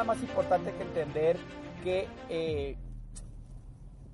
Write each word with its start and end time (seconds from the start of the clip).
nada 0.00 0.14
más 0.14 0.22
importante 0.22 0.72
que 0.72 0.82
entender 0.82 1.36
que 1.84 2.08
eh, 2.30 2.74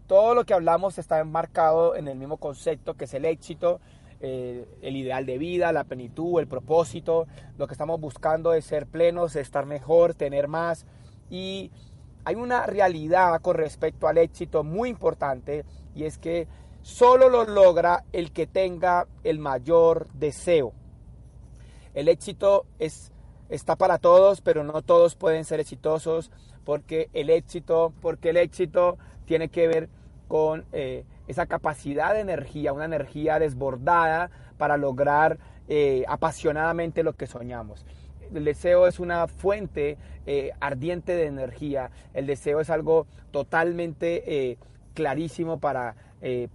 todo 0.09 0.35
lo 0.35 0.45
que 0.45 0.53
hablamos 0.53 0.99
está 0.99 1.21
enmarcado 1.21 1.95
en 1.95 2.09
el 2.09 2.19
mismo 2.19 2.39
concepto 2.39 2.95
que 2.95 3.05
es 3.05 3.15
el 3.15 3.25
éxito, 3.25 3.79
eh, 4.19 4.67
el 4.83 4.97
ideal 4.97 5.27
de 5.27 5.39
vida, 5.39 5.71
la 5.71 5.85
plenitud, 5.85 6.41
el 6.41 6.49
propósito. 6.49 7.29
Lo 7.57 7.69
que 7.69 7.75
estamos 7.75 8.01
buscando 8.01 8.53
es 8.53 8.65
ser 8.65 8.89
plenos, 8.89 9.37
estar 9.37 9.65
mejor, 9.65 10.15
tener 10.15 10.49
más. 10.49 10.87
Y 11.31 11.71
hay 12.25 12.35
una 12.35 12.67
realidad 12.67 13.41
con 13.41 13.55
respecto 13.55 14.09
al 14.09 14.19
éxito 14.19 14.65
muy 14.65 14.89
importante 14.89 15.65
y 15.95 16.03
es 16.03 16.19
que 16.19 16.49
solo 16.83 17.29
lo 17.29 17.45
logra 17.45 18.03
el 18.13 18.33
que 18.33 18.49
tenga 18.49 19.07
el 19.23 19.39
mayor 19.39 20.09
deseo. 20.15 20.73
El 21.95 22.09
éxito 22.09 22.67
es, 22.81 23.13
está 23.49 23.77
para 23.77 23.99
todos, 23.99 24.41
pero 24.41 24.65
no 24.65 24.83
todos 24.83 25.15
pueden 25.15 25.45
ser 25.45 25.61
exitosos 25.61 26.31
porque 26.65 27.09
el 27.13 27.31
éxito, 27.31 27.93
porque 28.03 28.31
el 28.31 28.37
éxito 28.37 28.99
tiene 29.25 29.49
que 29.49 29.69
ver 29.69 29.89
con 30.29 30.65
eh, 30.73 31.05
esa 31.29 31.47
capacidad 31.47 32.15
de 32.15 32.21
energía, 32.21 32.73
una 32.73 32.85
energía 32.85 33.39
desbordada 33.39 34.31
para 34.59 34.77
lograr 34.77 35.39
eh, 35.69 36.05
apasionadamente 36.09 37.03
lo 37.03 37.13
que 37.13 37.27
soñamos. 37.27 37.87
El 38.35 38.45
deseo 38.45 38.89
es 38.89 38.99
una 38.99 39.29
fuente 39.29 39.97
eh, 40.27 40.51
ardiente 40.59 41.15
de 41.15 41.27
energía. 41.27 41.91
El 42.15 42.27
deseo 42.27 42.61
es 42.61 42.71
algo 42.71 43.07
totalmente 43.31 44.59
clarísimo 44.95 45.61
para 45.61 45.95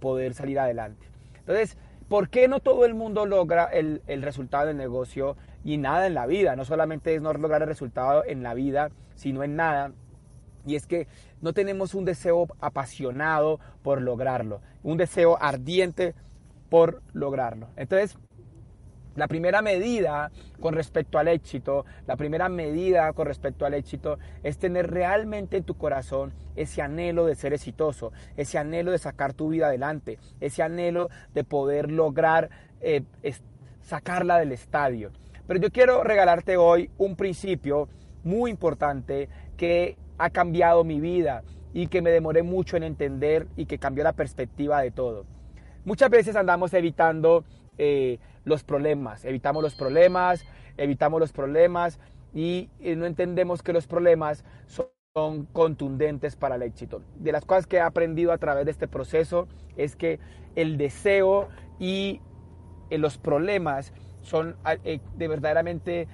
poder 0.00 0.34
salir 0.34 0.58
adelante. 0.58 1.06
Entonces, 1.38 1.78
¿por 2.08 2.28
qué 2.28 2.48
no 2.48 2.60
todo 2.60 2.84
el 2.84 2.92
mundo 2.92 3.24
logra 3.24 3.64
el, 3.64 4.02
el 4.06 4.20
resultado 4.20 4.66
del 4.66 4.76
negocio 4.76 5.36
y 5.64 5.78
nada 5.78 6.06
en 6.06 6.14
la 6.14 6.26
vida? 6.26 6.56
No 6.56 6.64
solamente 6.64 7.14
es 7.14 7.22
no 7.22 7.32
lograr 7.32 7.62
el 7.62 7.68
resultado 7.68 8.24
en 8.24 8.42
la 8.42 8.54
vida, 8.54 8.90
sino 9.14 9.42
en 9.42 9.56
nada. 9.56 9.92
Y 10.66 10.76
es 10.76 10.86
que 10.86 11.08
no 11.40 11.52
tenemos 11.52 11.94
un 11.94 12.04
deseo 12.04 12.46
apasionado 12.60 13.58
por 13.82 14.00
lograrlo, 14.00 14.60
un 14.82 14.96
deseo 14.96 15.36
ardiente 15.40 16.14
por 16.68 17.02
lograrlo. 17.12 17.68
Entonces, 17.76 18.16
la 19.14 19.28
primera 19.28 19.60
medida 19.60 20.30
con 20.60 20.74
respecto 20.74 21.18
al 21.18 21.28
éxito, 21.28 21.84
la 22.06 22.16
primera 22.16 22.48
medida 22.48 23.12
con 23.12 23.26
respecto 23.26 23.66
al 23.66 23.74
éxito 23.74 24.18
es 24.42 24.56
tener 24.56 24.90
realmente 24.90 25.58
en 25.58 25.64
tu 25.64 25.76
corazón 25.76 26.32
ese 26.56 26.80
anhelo 26.80 27.26
de 27.26 27.34
ser 27.34 27.52
exitoso, 27.52 28.12
ese 28.36 28.56
anhelo 28.56 28.90
de 28.90 28.98
sacar 28.98 29.34
tu 29.34 29.48
vida 29.48 29.66
adelante, 29.66 30.18
ese 30.40 30.62
anhelo 30.62 31.08
de 31.34 31.44
poder 31.44 31.90
lograr 31.90 32.48
eh, 32.80 33.04
sacarla 33.82 34.38
del 34.38 34.52
estadio. 34.52 35.10
Pero 35.46 35.60
yo 35.60 35.70
quiero 35.70 36.04
regalarte 36.04 36.56
hoy 36.56 36.90
un 36.98 37.16
principio 37.16 37.88
muy 38.24 38.50
importante 38.50 39.28
que 39.56 39.96
ha 40.18 40.30
cambiado 40.30 40.84
mi 40.84 41.00
vida 41.00 41.42
y 41.72 41.88
que 41.88 42.02
me 42.02 42.10
demoré 42.10 42.42
mucho 42.42 42.76
en 42.76 42.82
entender 42.82 43.48
y 43.56 43.66
que 43.66 43.78
cambió 43.78 44.04
la 44.04 44.12
perspectiva 44.12 44.80
de 44.80 44.90
todo. 44.90 45.24
Muchas 45.84 46.10
veces 46.10 46.36
andamos 46.36 46.74
evitando 46.74 47.44
eh, 47.78 48.18
los 48.44 48.62
problemas, 48.62 49.24
evitamos 49.24 49.62
los 49.62 49.74
problemas, 49.74 50.44
evitamos 50.76 51.20
los 51.20 51.32
problemas 51.32 51.98
y 52.34 52.70
eh, 52.80 52.94
no 52.96 53.06
entendemos 53.06 53.62
que 53.62 53.72
los 53.72 53.86
problemas 53.86 54.44
son, 54.66 54.86
contundentes 55.52 56.36
para 56.36 56.54
el 56.54 56.62
éxito. 56.62 57.02
De 57.16 57.32
las 57.32 57.44
cosas 57.44 57.66
que 57.66 57.76
he 57.76 57.80
aprendido 57.80 58.32
a 58.32 58.38
través 58.38 58.64
de 58.64 58.70
este 58.70 58.88
proceso 58.88 59.46
es 59.76 59.94
que 59.94 60.18
el 60.56 60.78
deseo 60.78 61.50
y 61.78 62.22
eh, 62.88 62.96
los 62.96 63.18
problemas 63.18 63.92
son 64.22 64.56
de 65.16 65.28
verdaderamente 65.28 66.08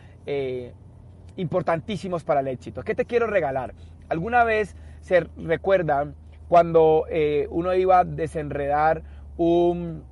importantísimos 1.36 2.24
para 2.24 2.40
el 2.40 2.48
éxito. 2.48 2.82
¿Qué 2.82 2.94
te 2.94 3.04
quiero 3.04 3.26
regalar? 3.26 3.74
¿Alguna 4.08 4.44
vez 4.44 4.76
se 5.00 5.20
recuerda 5.36 6.12
cuando 6.48 7.04
eh, 7.10 7.46
uno 7.50 7.74
iba 7.74 8.00
a 8.00 8.04
desenredar 8.04 9.02
un, 9.36 10.04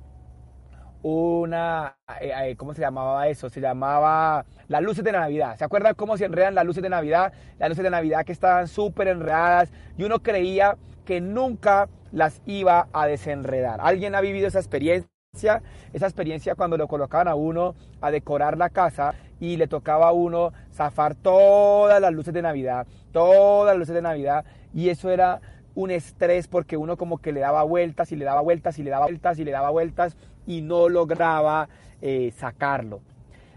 una, 1.01 1.97
eh, 2.21 2.31
eh, 2.43 2.55
¿cómo 2.55 2.73
se 2.73 2.81
llamaba 2.81 3.27
eso? 3.27 3.49
Se 3.49 3.59
llamaba 3.59 4.45
las 4.67 4.81
luces 4.81 5.03
de 5.03 5.11
Navidad. 5.11 5.57
¿Se 5.57 5.65
acuerdan 5.65 5.95
cómo 5.95 6.15
se 6.15 6.25
enredan 6.25 6.55
las 6.55 6.65
luces 6.65 6.83
de 6.83 6.89
Navidad? 6.89 7.33
Las 7.59 7.69
luces 7.69 7.83
de 7.83 7.89
Navidad 7.89 8.23
que 8.23 8.31
estaban 8.31 8.67
súper 8.67 9.07
enredadas 9.07 9.71
y 9.97 10.03
uno 10.03 10.19
creía 10.19 10.77
que 11.05 11.19
nunca 11.21 11.89
las 12.11 12.41
iba 12.45 12.87
a 12.93 13.07
desenredar. 13.07 13.79
¿Alguien 13.81 14.15
ha 14.15 14.21
vivido 14.21 14.47
esa 14.47 14.59
experiencia? 14.59 15.16
Esa 15.43 16.05
experiencia 16.05 16.55
cuando 16.55 16.77
lo 16.77 16.87
colocaban 16.87 17.27
a 17.27 17.35
uno 17.35 17.75
a 18.01 18.11
decorar 18.11 18.57
la 18.57 18.69
casa 18.69 19.13
y 19.39 19.57
le 19.57 19.67
tocaba 19.67 20.07
a 20.07 20.11
uno 20.11 20.51
zafar 20.73 21.15
todas 21.15 22.01
las 22.01 22.11
luces 22.11 22.33
de 22.33 22.41
Navidad, 22.41 22.87
todas 23.11 23.73
las 23.73 23.77
luces 23.77 23.95
de 23.95 24.01
Navidad, 24.01 24.45
y 24.73 24.89
eso 24.89 25.11
era 25.11 25.41
un 25.75 25.91
estrés 25.91 26.47
porque 26.47 26.75
uno 26.75 26.97
como 26.97 27.19
que 27.19 27.31
le 27.31 27.39
daba 27.39 27.61
vueltas 27.63 28.11
y 28.11 28.15
le 28.15 28.25
daba 28.25 28.41
vueltas 28.41 28.79
y 28.79 28.83
le 28.83 28.89
daba 28.89 29.05
vueltas 29.05 29.37
y 29.37 29.43
le 29.43 29.51
daba 29.51 29.69
vueltas 29.69 30.17
y 30.47 30.61
no 30.61 30.89
lograba 30.89 31.69
eh, 32.01 32.33
sacarlo. 32.35 33.01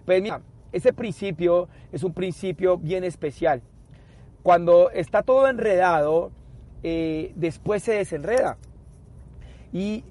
Pues 0.04 0.20
mira, 0.22 0.42
ese 0.72 0.92
principio 0.92 1.68
es 1.92 2.04
un 2.04 2.12
principio 2.12 2.76
bien 2.76 3.04
especial. 3.04 3.62
Cuando 4.42 4.90
está 4.90 5.22
todo 5.22 5.48
enredado, 5.48 6.30
eh, 6.82 7.32
después 7.36 7.82
se 7.82 7.92
desenreda. 7.92 8.58
Y 9.72 10.04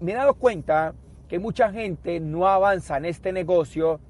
me 0.00 0.12
he 0.12 0.14
dado 0.14 0.34
cuenta 0.34 0.94
que 1.28 1.38
mucha 1.38 1.72
gente 1.72 2.20
no 2.20 2.46
avanza 2.46 2.96
en 2.96 3.04
este 3.04 3.32
negocio 3.32 4.00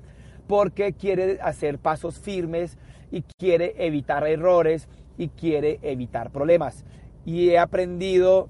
porque 0.46 0.92
quiere 0.92 1.38
hacer 1.40 1.78
pasos 1.78 2.18
firmes 2.18 2.78
y 3.10 3.22
quiere 3.38 3.74
evitar 3.78 4.26
errores 4.26 4.88
y 5.18 5.28
quiere 5.28 5.78
evitar 5.82 6.30
problemas. 6.30 6.84
Y 7.24 7.50
he 7.50 7.58
aprendido 7.58 8.48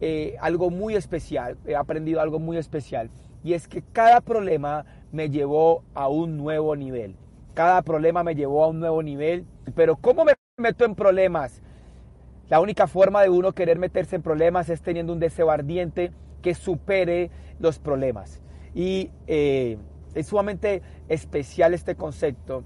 eh, 0.00 0.36
algo 0.40 0.70
muy 0.70 0.94
especial, 0.94 1.56
he 1.66 1.76
aprendido 1.76 2.20
algo 2.20 2.38
muy 2.38 2.56
especial, 2.56 3.10
y 3.42 3.54
es 3.54 3.68
que 3.68 3.82
cada 3.82 4.20
problema 4.20 4.84
me 5.12 5.30
llevó 5.30 5.82
a 5.94 6.08
un 6.08 6.36
nuevo 6.36 6.76
nivel. 6.76 7.16
Cada 7.54 7.82
problema 7.82 8.22
me 8.22 8.34
llevó 8.34 8.64
a 8.64 8.68
un 8.68 8.80
nuevo 8.80 9.02
nivel, 9.02 9.46
pero 9.74 9.96
¿cómo 9.96 10.24
me 10.24 10.34
meto 10.56 10.84
en 10.84 10.94
problemas? 10.94 11.62
La 12.48 12.60
única 12.60 12.86
forma 12.86 13.22
de 13.22 13.30
uno 13.30 13.52
querer 13.52 13.78
meterse 13.78 14.16
en 14.16 14.22
problemas 14.22 14.68
es 14.68 14.82
teniendo 14.82 15.12
un 15.12 15.20
deseo 15.20 15.50
ardiente 15.50 16.12
que 16.42 16.54
supere 16.54 17.30
los 17.58 17.78
problemas. 17.78 18.40
Y 18.74 19.10
eh, 19.26 19.78
es 20.14 20.26
sumamente 20.26 20.82
especial 21.08 21.74
este 21.74 21.94
concepto 21.94 22.64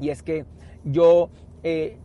y 0.00 0.10
es 0.10 0.22
que 0.22 0.44
yo, 0.84 1.30
eh, 1.62 1.96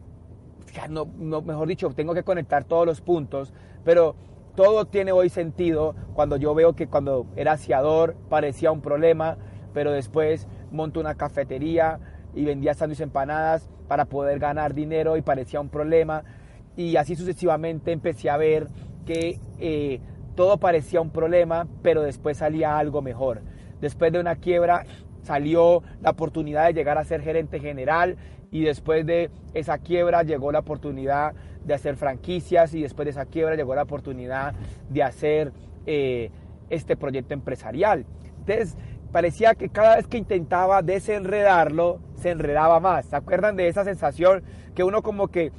no, 0.89 1.05
mejor 1.05 1.67
dicho, 1.67 1.89
tengo 1.89 2.13
que 2.13 2.23
conectar 2.23 2.63
todos 2.63 2.85
los 2.85 3.01
puntos, 3.01 3.53
pero 3.83 4.15
todo 4.55 4.85
tiene 4.85 5.11
hoy 5.11 5.29
sentido 5.29 5.95
cuando 6.13 6.37
yo 6.37 6.53
veo 6.53 6.73
que 6.73 6.87
cuando 6.87 7.27
era 7.35 7.53
aseador 7.53 8.15
parecía 8.29 8.71
un 8.71 8.81
problema, 8.81 9.37
pero 9.73 9.91
después 9.91 10.47
monto 10.71 10.99
una 10.99 11.15
cafetería 11.15 11.99
y 12.33 12.45
vendía 12.45 12.73
sándwiches 12.73 13.03
empanadas 13.03 13.69
para 13.87 14.05
poder 14.05 14.39
ganar 14.39 14.73
dinero 14.73 15.17
y 15.17 15.21
parecía 15.21 15.59
un 15.59 15.69
problema. 15.69 16.23
Y 16.77 16.95
así 16.95 17.15
sucesivamente 17.15 17.91
empecé 17.91 18.29
a 18.29 18.37
ver 18.37 18.67
que 19.05 19.39
eh, 19.59 19.99
todo 20.35 20.57
parecía 20.57 21.01
un 21.01 21.11
problema, 21.11 21.67
pero 21.81 22.01
después 22.01 22.37
salía 22.37 22.77
algo 22.77 23.01
mejor. 23.01 23.41
Después 23.79 24.11
de 24.11 24.19
una 24.19 24.35
quiebra 24.35 24.85
salió 25.23 25.83
la 26.01 26.11
oportunidad 26.11 26.67
de 26.67 26.73
llegar 26.73 26.97
a 26.97 27.03
ser 27.03 27.21
gerente 27.21 27.59
general 27.59 28.17
y 28.51 28.63
después 28.63 29.05
de 29.05 29.29
esa 29.53 29.77
quiebra 29.77 30.23
llegó 30.23 30.51
la 30.51 30.59
oportunidad 30.59 31.33
de 31.63 31.73
hacer 31.73 31.95
franquicias 31.95 32.73
y 32.73 32.81
después 32.81 33.05
de 33.05 33.11
esa 33.11 33.25
quiebra 33.25 33.55
llegó 33.55 33.75
la 33.75 33.83
oportunidad 33.83 34.53
de 34.89 35.03
hacer 35.03 35.53
eh, 35.85 36.31
este 36.69 36.97
proyecto 36.97 37.33
empresarial. 37.33 38.05
Entonces 38.39 38.77
parecía 39.11 39.55
que 39.55 39.69
cada 39.69 39.97
vez 39.97 40.07
que 40.07 40.17
intentaba 40.17 40.81
desenredarlo, 40.81 41.99
se 42.15 42.29
enredaba 42.29 42.79
más. 42.79 43.07
¿Se 43.07 43.15
acuerdan 43.15 43.55
de 43.55 43.67
esa 43.67 43.83
sensación 43.83 44.43
que 44.75 44.83
uno 44.83 45.01
como 45.01 45.27
que 45.27 45.51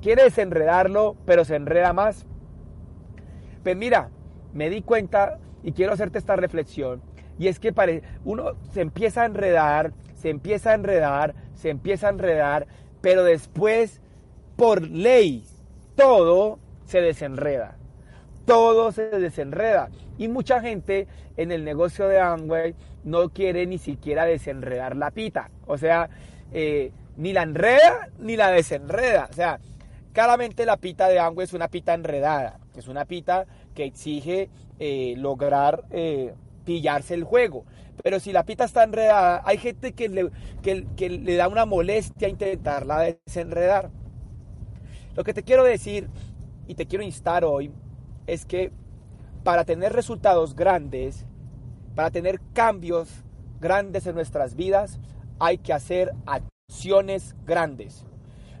quiere 0.00 0.24
desenredarlo, 0.24 1.16
pero 1.24 1.44
se 1.44 1.56
enreda 1.56 1.92
más? 1.92 2.26
Pues 3.62 3.76
mira, 3.76 4.10
me 4.52 4.70
di 4.70 4.82
cuenta 4.82 5.38
y 5.62 5.72
quiero 5.72 5.92
hacerte 5.92 6.18
esta 6.18 6.36
reflexión 6.36 7.02
y 7.40 7.48
es 7.48 7.58
que 7.58 7.72
uno 8.26 8.52
se 8.70 8.82
empieza 8.82 9.22
a 9.22 9.24
enredar, 9.24 9.94
se 10.14 10.28
empieza 10.28 10.72
a 10.72 10.74
enredar, 10.74 11.34
se 11.54 11.70
empieza 11.70 12.08
a 12.08 12.10
enredar, 12.10 12.66
pero 13.00 13.24
después, 13.24 14.02
por 14.56 14.82
ley, 14.82 15.46
todo 15.96 16.58
se 16.84 17.00
desenreda. 17.00 17.78
Todo 18.44 18.92
se 18.92 19.08
desenreda. 19.08 19.88
Y 20.18 20.28
mucha 20.28 20.60
gente 20.60 21.08
en 21.38 21.50
el 21.50 21.64
negocio 21.64 22.08
de 22.08 22.20
Amway 22.20 22.74
no 23.04 23.30
quiere 23.30 23.64
ni 23.64 23.78
siquiera 23.78 24.26
desenredar 24.26 24.94
la 24.94 25.10
pita. 25.10 25.50
O 25.66 25.78
sea, 25.78 26.10
eh, 26.52 26.92
ni 27.16 27.32
la 27.32 27.42
enreda 27.42 28.10
ni 28.18 28.36
la 28.36 28.50
desenreda. 28.50 29.28
O 29.30 29.32
sea, 29.32 29.60
claramente 30.12 30.66
la 30.66 30.76
pita 30.76 31.08
de 31.08 31.20
Amway 31.20 31.44
es 31.44 31.54
una 31.54 31.68
pita 31.68 31.94
enredada. 31.94 32.58
Es 32.76 32.86
una 32.86 33.06
pita 33.06 33.46
que 33.74 33.84
exige 33.84 34.50
eh, 34.78 35.14
lograr 35.16 35.84
eh, 35.90 36.34
pillarse 36.64 37.14
el 37.14 37.24
juego. 37.24 37.64
Pero 38.02 38.20
si 38.20 38.32
la 38.32 38.44
pita 38.44 38.64
está 38.64 38.82
enredada, 38.82 39.42
hay 39.44 39.58
gente 39.58 39.92
que 39.92 40.08
le, 40.08 40.30
que, 40.62 41.10
le 41.10 41.36
da 41.36 41.48
una 41.48 41.66
molestia 41.66 42.28
intentarla 42.28 43.16
desenredar. 43.26 43.90
Lo 45.14 45.24
que 45.24 45.34
te 45.34 45.42
quiero 45.42 45.64
decir 45.64 46.08
y 46.66 46.74
te 46.74 46.86
quiero 46.86 47.04
instar 47.04 47.44
hoy 47.44 47.72
es 48.26 48.46
que 48.46 48.72
para 49.42 49.64
tener 49.64 49.92
resultados 49.92 50.54
grandes, 50.54 51.26
para 51.94 52.10
tener 52.10 52.40
cambios 52.52 53.08
grandes 53.60 54.06
en 54.06 54.14
nuestras 54.14 54.54
vidas, 54.54 54.98
hay 55.38 55.58
que 55.58 55.72
hacer 55.72 56.12
acciones 56.26 57.34
grandes. 57.44 58.04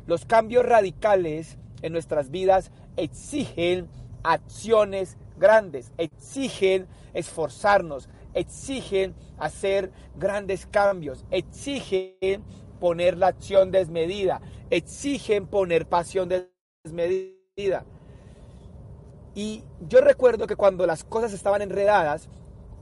Los 0.06 0.24
cambios 0.24 0.66
radicales 0.66 1.58
en 1.82 1.92
nuestras 1.92 2.30
vidas 2.30 2.72
exigen 2.96 3.88
acciones 4.22 5.16
grandes, 5.38 5.92
exigen 5.98 6.86
esforzarnos, 7.14 8.08
exigen 8.34 9.14
hacer 9.38 9.90
grandes 10.16 10.66
cambios, 10.66 11.24
exigen 11.30 12.44
poner 12.78 13.16
la 13.16 13.28
acción 13.28 13.70
desmedida, 13.70 14.40
exigen 14.70 15.46
poner 15.46 15.86
pasión 15.86 16.28
desmedida. 16.84 17.84
Y 19.34 19.62
yo 19.88 20.00
recuerdo 20.00 20.46
que 20.46 20.56
cuando 20.56 20.86
las 20.86 21.04
cosas 21.04 21.32
estaban 21.32 21.62
enredadas, 21.62 22.28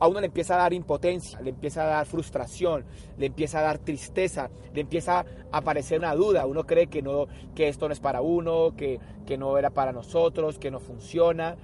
a 0.00 0.06
uno 0.06 0.20
le 0.20 0.26
empieza 0.26 0.54
a 0.54 0.58
dar 0.58 0.72
impotencia, 0.72 1.40
le 1.40 1.50
empieza 1.50 1.82
a 1.82 1.86
dar 1.86 2.06
frustración, 2.06 2.84
le 3.16 3.26
empieza 3.26 3.58
a 3.58 3.62
dar 3.62 3.78
tristeza, 3.78 4.50
le 4.72 4.80
empieza 4.80 5.20
a 5.20 5.24
aparecer 5.58 5.98
una 5.98 6.14
duda. 6.14 6.46
Uno 6.46 6.64
cree 6.64 6.86
que, 6.86 7.02
no, 7.02 7.26
que 7.54 7.68
esto 7.68 7.88
no 7.88 7.92
es 7.92 8.00
para 8.00 8.20
uno, 8.20 8.74
que, 8.76 9.00
que 9.26 9.36
no 9.36 9.58
era 9.58 9.70
para 9.70 9.92
nosotros, 9.92 10.58
que 10.58 10.70
no 10.70 10.80
funciona, 10.80 11.56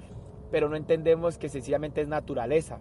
pero 0.50 0.68
no 0.68 0.76
entendemos 0.76 1.38
que 1.38 1.48
sencillamente 1.48 2.00
es 2.00 2.08
naturaleza. 2.08 2.80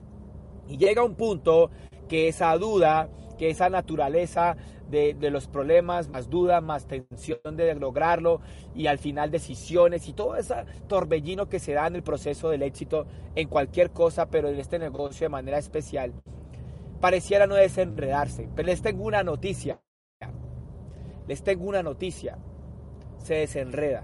Y 0.68 0.78
llega 0.78 1.04
un 1.04 1.16
punto 1.16 1.70
que 2.08 2.28
esa 2.28 2.56
duda, 2.58 3.10
que 3.38 3.50
esa 3.50 3.70
naturaleza 3.70 4.56
de, 4.90 5.16
los 5.32 5.48
problemas, 5.48 6.10
más 6.10 6.30
duda, 6.30 6.62
más 6.62 6.86
tensión 6.86 7.56
de 7.56 7.74
lograrlo 7.76 8.42
y 8.76 8.88
al 8.88 9.00
final 9.00 9.32
decisiones 9.32 10.08
y 10.08 10.14
todo 10.14 10.36
ese 10.36 10.54
torbellino 10.88 11.50
que 11.50 11.60
se 11.60 11.74
da 11.74 11.88
en 11.88 11.96
el 11.96 12.04
proceso 12.04 12.50
del 12.50 12.62
éxito 12.62 13.08
en 13.36 13.48
cualquier 13.48 13.92
cosa, 13.92 14.28
pero 14.28 14.50
en 14.50 14.60
este 14.60 14.78
negocio 14.78 15.26
de 15.26 15.30
manera 15.30 15.58
especial, 15.58 16.14
pareciera 17.02 17.48
no 17.48 17.56
desenredarse. 17.56 18.50
Pero 18.56 18.68
les 18.68 18.82
tengo 18.82 19.04
una 19.04 19.24
noticia. 19.24 19.82
Les 21.28 21.42
tengo 21.44 21.66
una 21.66 21.82
noticia. 21.82 22.38
Se 23.18 23.36
desenreda. 23.36 24.04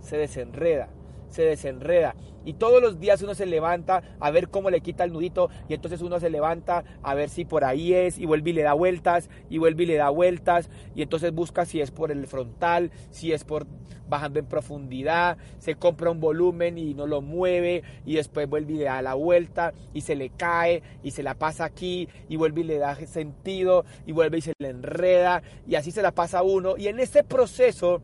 Se 0.00 0.18
desenreda 0.18 0.90
se 1.30 1.42
desenreda. 1.42 2.14
Y 2.44 2.54
todos 2.54 2.80
los 2.80 2.98
días 2.98 3.20
uno 3.22 3.34
se 3.34 3.46
levanta 3.46 4.02
a 4.20 4.30
ver 4.30 4.48
cómo 4.48 4.70
le 4.70 4.80
quita 4.80 5.04
el 5.04 5.12
nudito 5.12 5.50
y 5.68 5.74
entonces 5.74 6.00
uno 6.00 6.18
se 6.18 6.30
levanta 6.30 6.84
a 7.02 7.14
ver 7.14 7.28
si 7.28 7.44
por 7.44 7.64
ahí 7.64 7.92
es 7.92 8.18
y 8.18 8.26
vuelve 8.26 8.50
y 8.50 8.54
le 8.54 8.62
da 8.62 8.72
vueltas 8.72 9.28
y 9.50 9.58
vuelve 9.58 9.82
y 9.82 9.86
le 9.86 9.96
da 9.96 10.08
vueltas 10.08 10.70
y 10.94 11.02
entonces 11.02 11.32
busca 11.32 11.66
si 11.66 11.80
es 11.80 11.90
por 11.90 12.10
el 12.10 12.26
frontal, 12.26 12.90
si 13.10 13.32
es 13.32 13.44
por 13.44 13.66
bajando 14.08 14.38
en 14.38 14.46
profundidad, 14.46 15.36
se 15.58 15.74
compra 15.74 16.10
un 16.10 16.20
volumen 16.20 16.78
y 16.78 16.94
no 16.94 17.06
lo 17.06 17.20
mueve 17.20 17.82
y 18.06 18.14
después 18.14 18.48
vuelve 18.48 18.72
y 18.72 18.76
le 18.78 18.84
da 18.84 19.02
la 19.02 19.14
vuelta 19.14 19.74
y 19.92 20.00
se 20.00 20.16
le 20.16 20.30
cae 20.30 20.82
y 21.02 21.10
se 21.10 21.22
la 21.22 21.34
pasa 21.34 21.64
aquí 21.64 22.08
y 22.28 22.36
vuelve 22.36 22.62
y 22.62 22.64
le 22.64 22.78
da 22.78 22.94
sentido 22.94 23.84
y 24.06 24.12
vuelve 24.12 24.38
y 24.38 24.42
se 24.42 24.54
le 24.58 24.70
enreda 24.70 25.42
y 25.66 25.74
así 25.74 25.90
se 25.90 26.02
la 26.02 26.12
pasa 26.12 26.42
uno 26.42 26.76
y 26.76 26.88
en 26.88 26.98
ese 27.00 27.22
proceso 27.22 28.00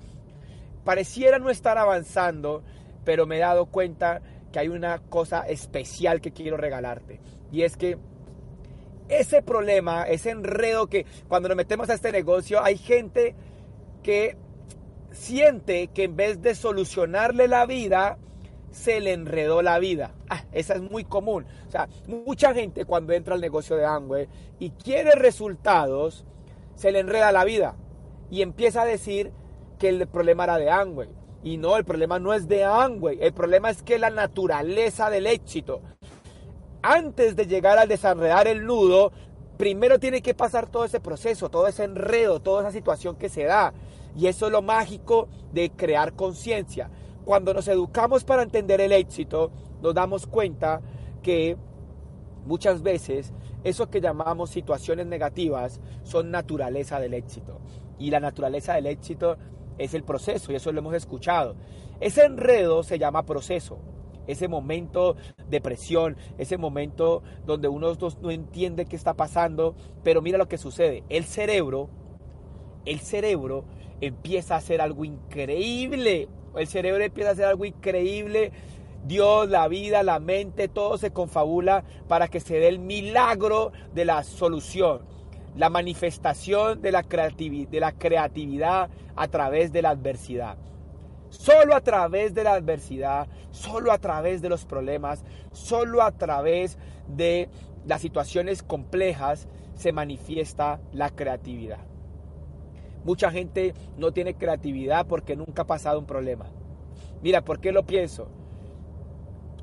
pareciera 0.85 1.39
no 1.39 1.51
estar 1.51 1.79
avanzando 1.79 2.63
pero 3.05 3.27
me 3.27 3.37
he 3.37 3.41
dado 3.41 3.67
cuenta 3.67 4.21
que 4.53 4.59
hay 4.59 4.69
una 4.69 4.99
cosa 4.99 5.41
especial 5.43 6.21
que 6.21 6.33
quiero 6.33 6.57
regalarte. 6.57 7.21
Y 7.51 7.63
es 7.63 7.77
que 7.77 7.99
ese 9.09 9.43
problema, 9.43 10.05
ese 10.05 10.31
enredo 10.31 10.87
que 10.87 11.07
cuando 11.29 11.49
nos 11.49 11.57
metemos 11.57 11.91
a 11.91 11.95
este 11.95 12.13
negocio, 12.13 12.63
hay 12.63 12.79
gente 12.79 13.35
que 14.03 14.37
siente 15.13 15.89
que 15.89 16.05
en 16.05 16.17
vez 16.17 16.43
de 16.43 16.55
solucionarle 16.55 17.49
la 17.49 17.67
vida, 17.67 18.19
se 18.71 19.01
le 19.01 19.13
enredó 19.13 19.63
la 19.63 19.79
vida. 19.79 20.13
Ah, 20.29 20.45
esa 20.53 20.75
es 20.75 20.83
muy 20.83 21.05
común. 21.05 21.47
O 21.69 21.71
sea, 21.71 21.89
mucha 22.07 22.53
gente 22.53 22.85
cuando 22.85 23.13
entra 23.13 23.35
al 23.35 23.41
negocio 23.41 23.77
de 23.77 23.85
Amway 23.85 24.29
y 24.59 24.71
quiere 24.71 25.13
resultados, 25.13 26.25
se 26.75 26.91
le 26.91 26.99
enreda 26.99 27.31
la 27.31 27.45
vida 27.45 27.77
y 28.31 28.43
empieza 28.43 28.83
a 28.83 28.87
decir 28.87 29.33
que 29.79 29.89
el 29.89 30.07
problema 30.09 30.45
era 30.45 30.59
de 30.59 30.71
Amway. 30.71 31.09
Y 31.45 31.59
no, 31.59 31.77
el 31.77 31.85
problema 31.85 32.19
no 32.19 32.33
es 32.33 32.49
de 32.49 32.65
Amway, 32.65 33.19
el 33.21 33.35
problema 33.35 33.69
es 33.69 33.83
que 33.83 33.99
la 33.99 34.09
naturaleza 34.09 35.11
del 35.11 35.27
éxito, 35.27 35.83
antes 36.83 37.37
de 37.37 37.47
llegar 37.47 37.77
al 37.77 37.87
desenredar 37.87 38.49
el 38.49 38.65
nudo, 38.65 39.13
primero 39.59 40.01
tiene 40.01 40.23
que 40.23 40.33
pasar 40.33 40.71
todo 40.71 40.87
ese 40.87 41.01
proceso, 41.01 41.51
todo 41.51 41.69
ese 41.69 41.85
enredo, 41.85 42.41
toda 42.41 42.63
esa 42.63 42.73
situación 42.73 43.17
que 43.17 43.29
se 43.29 43.45
da. 43.45 43.75
Y 44.17 44.27
eso 44.27 44.47
es 44.47 44.53
lo 44.53 44.63
mágico 44.63 45.29
de 45.53 45.71
crear 45.71 46.15
conciencia. 46.15 46.91
Cuando 47.27 47.53
nos 47.53 47.69
educamos 47.69 48.25
para 48.25 48.43
entender 48.43 48.81
el 48.81 48.93
éxito, 48.93 49.51
nos 49.83 49.95
damos 49.95 50.27
cuenta 50.27 50.81
que 51.23 51.59
muchas 52.47 52.83
veces 52.83 53.35
eso 53.65 53.91
que 53.91 54.01
llamamos 54.01 54.49
situaciones 54.49 55.07
negativas 55.07 55.79
son 56.05 56.31
naturaleza 56.31 57.01
del 57.01 57.13
éxito. 57.13 57.61
Y 57.99 58.11
la 58.11 58.21
naturaleza 58.21 58.75
del 58.75 58.87
éxito 58.87 59.37
es 59.79 59.95
el 59.95 60.05
proceso 60.05 60.53
y 60.53 60.57
eso 60.57 60.73
lo 60.73 60.81
hemos 60.81 60.95
escuchado. 60.95 61.57
Ese 62.01 62.25
enredo 62.25 62.83
se 62.83 62.99
llama 62.99 63.25
proceso. 63.25 63.79
Ese 64.27 64.49
momento 64.49 65.17
de 65.49 65.61
presión, 65.61 66.17
ese 66.39 66.57
momento 66.57 67.23
donde 67.45 67.69
uno 67.69 67.93
no 68.23 68.31
entiende 68.31 68.87
qué 68.87 68.97
está 68.97 69.15
pasando, 69.15 69.75
pero 70.03 70.23
mira 70.23 70.39
lo 70.39 70.49
que 70.49 70.57
sucede. 70.57 71.05
El 71.11 71.25
cerebro, 71.25 71.91
el 72.87 73.01
cerebro 73.01 73.65
empieza 74.01 74.55
a 74.55 74.59
hacer 74.59 74.81
algo 74.81 75.05
increíble. 75.05 76.29
El 76.57 76.67
cerebro 76.69 77.05
empieza 77.05 77.31
a 77.31 77.33
hacer 77.33 77.45
algo 77.45 77.67
increíble. 77.67 78.53
Dios, 79.05 79.51
la 79.51 79.69
vida, 79.69 80.03
la 80.03 80.19
mente, 80.21 80.69
todo 80.69 80.97
se 80.97 81.11
confabula 81.11 81.85
para 82.09 82.29
que 82.29 82.41
se 82.41 82.59
dé 82.59 82.69
el 82.69 82.79
milagro 82.79 83.73
de 83.93 84.07
la 84.07 84.23
solución 84.25 85.14
la 85.57 85.71
manifestación 85.71 86.83
de 86.83 86.93
la, 86.93 87.03
de 87.03 87.81
la 87.81 87.93
creatividad 87.93 88.91
a 89.17 89.29
través 89.29 89.73
de 89.73 89.83
la 89.83 89.91
adversidad. 89.91 90.57
Solo 91.31 91.75
a 91.75 91.81
través 91.81 92.35
de 92.35 92.45
la 92.45 92.55
adversidad, 92.55 93.29
solo 93.51 93.93
a 93.93 93.99
través 93.99 94.43
de 94.43 94.49
los 94.49 94.65
problemas, 94.65 95.25
solo 95.53 96.03
a 96.03 96.13
través 96.13 96.79
de 97.09 97.49
las 97.87 98.01
situaciones 98.01 98.63
complejas 98.63 99.49
se 99.75 99.93
manifiesta 99.93 100.81
la 100.93 101.11
creatividad. 101.11 101.81
Mucha 103.05 103.31
gente 103.31 103.75
no 103.99 104.13
tiene 104.13 104.35
creatividad 104.35 105.07
porque 105.07 105.37
nunca 105.37 105.63
ha 105.63 105.67
pasado 105.67 105.99
un 105.99 106.07
problema. 106.07 106.47
Mira, 107.23 107.43
¿por 107.45 107.61
qué 107.61 107.73
lo 107.73 107.85
pienso? 107.85 108.29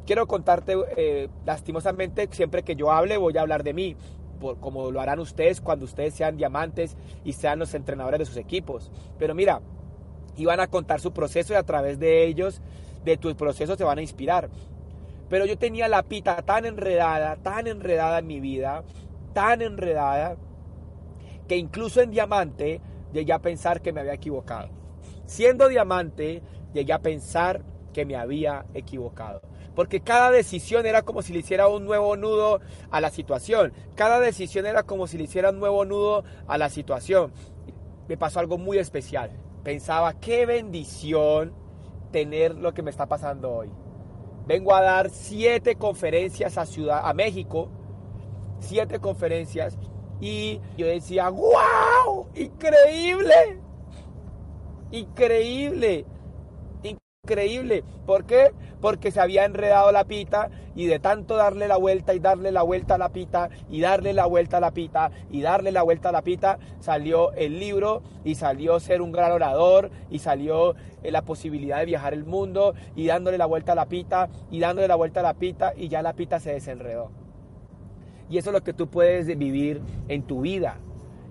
Quiero 0.05 0.27
contarte, 0.27 0.75
eh, 0.97 1.29
lastimosamente, 1.45 2.27
siempre 2.31 2.63
que 2.63 2.75
yo 2.75 2.91
hable 2.91 3.17
voy 3.17 3.37
a 3.37 3.41
hablar 3.41 3.63
de 3.63 3.73
mí 3.73 3.95
como 4.59 4.91
lo 4.91 4.99
harán 4.99 5.19
ustedes 5.19 5.61
cuando 5.61 5.85
ustedes 5.85 6.13
sean 6.13 6.37
diamantes 6.37 6.97
y 7.23 7.33
sean 7.33 7.59
los 7.59 7.73
entrenadores 7.73 8.19
de 8.19 8.25
sus 8.25 8.37
equipos. 8.37 8.91
Pero 9.17 9.35
mira, 9.35 9.61
iban 10.37 10.59
a 10.59 10.67
contar 10.67 10.99
su 10.99 11.13
proceso 11.13 11.53
y 11.53 11.55
a 11.55 11.63
través 11.63 11.99
de 11.99 12.25
ellos, 12.25 12.61
de 13.05 13.17
tu 13.17 13.35
proceso, 13.35 13.75
se 13.75 13.83
van 13.83 13.99
a 13.99 14.01
inspirar. 14.01 14.49
Pero 15.29 15.45
yo 15.45 15.57
tenía 15.57 15.87
la 15.87 16.03
pita 16.03 16.41
tan 16.41 16.65
enredada, 16.65 17.37
tan 17.37 17.67
enredada 17.67 18.19
en 18.19 18.27
mi 18.27 18.39
vida, 18.39 18.83
tan 19.33 19.61
enredada, 19.61 20.35
que 21.47 21.57
incluso 21.57 22.01
en 22.01 22.11
diamante 22.11 22.81
llegué 23.13 23.33
a 23.33 23.39
pensar 23.39 23.81
que 23.81 23.93
me 23.93 24.01
había 24.01 24.13
equivocado. 24.13 24.69
Siendo 25.25 25.69
diamante, 25.69 26.41
llegué 26.73 26.93
a 26.93 26.99
pensar 26.99 27.63
que 27.93 28.05
me 28.05 28.15
había 28.15 28.65
equivocado 28.73 29.41
porque 29.75 30.01
cada 30.01 30.31
decisión 30.31 30.85
era 30.85 31.01
como 31.01 31.21
si 31.21 31.33
le 31.33 31.39
hiciera 31.39 31.67
un 31.67 31.85
nuevo 31.85 32.15
nudo 32.17 32.59
a 32.89 33.01
la 33.01 33.09
situación. 33.09 33.73
Cada 33.95 34.19
decisión 34.19 34.65
era 34.65 34.83
como 34.83 35.07
si 35.07 35.17
le 35.17 35.23
hiciera 35.23 35.51
un 35.51 35.59
nuevo 35.59 35.85
nudo 35.85 36.23
a 36.47 36.57
la 36.57 36.69
situación. 36.69 37.31
Me 38.07 38.17
pasó 38.17 38.39
algo 38.39 38.57
muy 38.57 38.77
especial. 38.77 39.31
Pensaba, 39.63 40.13
qué 40.19 40.45
bendición 40.45 41.53
tener 42.11 42.55
lo 42.55 42.73
que 42.73 42.81
me 42.81 42.91
está 42.91 43.05
pasando 43.05 43.51
hoy. 43.51 43.69
Vengo 44.47 44.73
a 44.75 44.81
dar 44.81 45.09
siete 45.09 45.75
conferencias 45.75 46.57
a, 46.57 46.65
Ciudad, 46.65 47.01
a 47.03 47.13
México, 47.13 47.69
siete 48.59 48.99
conferencias, 48.99 49.77
y 50.19 50.59
yo 50.77 50.87
decía, 50.87 51.29
wow, 51.29 52.27
increíble, 52.35 53.59
increíble 54.91 56.05
increíble. 57.31 57.83
¿Por 58.07 58.25
qué? 58.25 58.51
Porque 58.81 59.11
se 59.11 59.21
había 59.21 59.45
enredado 59.45 59.91
la 59.91 60.05
pita 60.05 60.49
y 60.75 60.87
de 60.87 60.97
tanto 60.97 61.35
darle 61.35 61.67
la 61.67 61.77
vuelta 61.77 62.15
y 62.15 62.19
darle 62.19 62.51
la 62.51 62.63
vuelta 62.63 62.95
a 62.95 62.97
la 62.97 63.09
pita 63.09 63.49
y 63.69 63.79
darle 63.79 64.13
la 64.13 64.25
vuelta 64.25 64.57
a 64.57 64.59
la 64.59 64.71
pita 64.71 65.11
y 65.29 65.41
darle 65.41 65.71
la 65.71 65.83
vuelta 65.83 66.09
a 66.09 66.11
la 66.11 66.23
pita, 66.23 66.57
salió 66.79 67.31
el 67.33 67.59
libro 67.59 68.01
y 68.25 68.35
salió 68.35 68.79
ser 68.79 69.03
un 69.03 69.11
gran 69.11 69.31
orador 69.31 69.91
y 70.09 70.19
salió 70.19 70.75
eh, 71.03 71.11
la 71.11 71.21
posibilidad 71.21 71.77
de 71.77 71.85
viajar 71.85 72.13
el 72.13 72.25
mundo 72.25 72.73
y 72.95 73.05
dándole 73.07 73.37
la 73.37 73.45
vuelta 73.45 73.73
a 73.73 73.75
la 73.75 73.85
pita 73.85 74.27
y 74.49 74.59
dándole 74.59 74.87
la 74.87 74.95
vuelta 74.95 75.19
a 75.19 75.23
la 75.23 75.35
pita 75.35 75.73
y 75.77 75.89
ya 75.89 76.01
la 76.01 76.13
pita 76.13 76.39
se 76.39 76.53
desenredó. 76.53 77.11
Y 78.31 78.39
eso 78.39 78.49
es 78.49 78.53
lo 78.53 78.63
que 78.63 78.73
tú 78.73 78.87
puedes 78.87 79.27
vivir 79.37 79.79
en 80.07 80.23
tu 80.23 80.41
vida. 80.41 80.79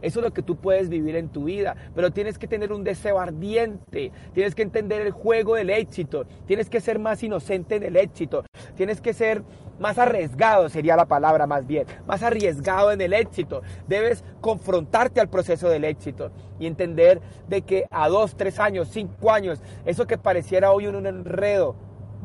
Eso 0.02 0.20
es 0.20 0.24
lo 0.24 0.32
que 0.32 0.42
tú 0.42 0.56
puedes 0.56 0.88
vivir 0.88 1.16
en 1.16 1.28
tu 1.28 1.44
vida, 1.44 1.76
pero 1.94 2.10
tienes 2.10 2.38
que 2.38 2.46
tener 2.46 2.72
un 2.72 2.84
deseo 2.84 3.18
ardiente, 3.18 4.12
tienes 4.32 4.54
que 4.54 4.62
entender 4.62 5.02
el 5.02 5.12
juego 5.12 5.56
del 5.56 5.70
éxito, 5.70 6.26
tienes 6.46 6.70
que 6.70 6.80
ser 6.80 6.98
más 6.98 7.22
inocente 7.22 7.76
en 7.76 7.82
el 7.82 7.96
éxito, 7.96 8.44
tienes 8.76 9.00
que 9.00 9.12
ser 9.12 9.42
más 9.78 9.98
arriesgado, 9.98 10.68
sería 10.68 10.94
la 10.94 11.06
palabra 11.06 11.46
más 11.46 11.66
bien, 11.66 11.86
más 12.06 12.22
arriesgado 12.22 12.92
en 12.92 13.00
el 13.00 13.14
éxito. 13.14 13.62
Debes 13.88 14.22
confrontarte 14.40 15.20
al 15.20 15.30
proceso 15.30 15.68
del 15.68 15.84
éxito 15.84 16.30
y 16.58 16.66
entender 16.66 17.20
de 17.48 17.62
que 17.62 17.86
a 17.90 18.08
dos, 18.08 18.36
tres 18.36 18.60
años, 18.60 18.88
cinco 18.88 19.32
años, 19.32 19.62
eso 19.86 20.06
que 20.06 20.18
pareciera 20.18 20.72
hoy 20.72 20.86
un 20.86 21.06
enredo 21.06 21.76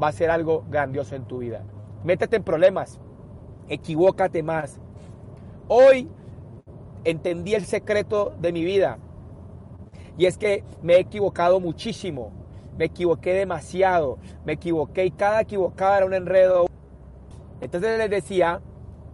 va 0.02 0.10
a 0.10 0.12
ser 0.12 0.30
algo 0.30 0.66
grandioso 0.70 1.16
en 1.16 1.26
tu 1.26 1.40
vida. 1.40 1.64
Métete 2.04 2.36
en 2.36 2.44
problemas, 2.44 3.00
equivócate 3.70 4.44
más. 4.44 4.80
Hoy 5.68 6.10
entendí 7.06 7.56
el 7.56 7.66
secreto 7.66 8.34
de 8.42 8.52
mi 8.52 8.66
vida. 8.66 8.98
Y 10.18 10.26
es 10.26 10.38
que 10.38 10.64
me 10.82 10.96
he 10.96 11.00
equivocado 11.00 11.60
muchísimo. 11.60 12.32
Me 12.78 12.86
equivoqué 12.86 13.34
demasiado. 13.34 14.18
Me 14.44 14.54
equivoqué 14.54 15.06
y 15.06 15.12
cada 15.12 15.42
equivocada 15.42 15.98
era 15.98 16.06
un 16.06 16.14
enredo. 16.14 16.66
Entonces 17.62 17.98
les 17.98 18.10
decía 18.10 18.62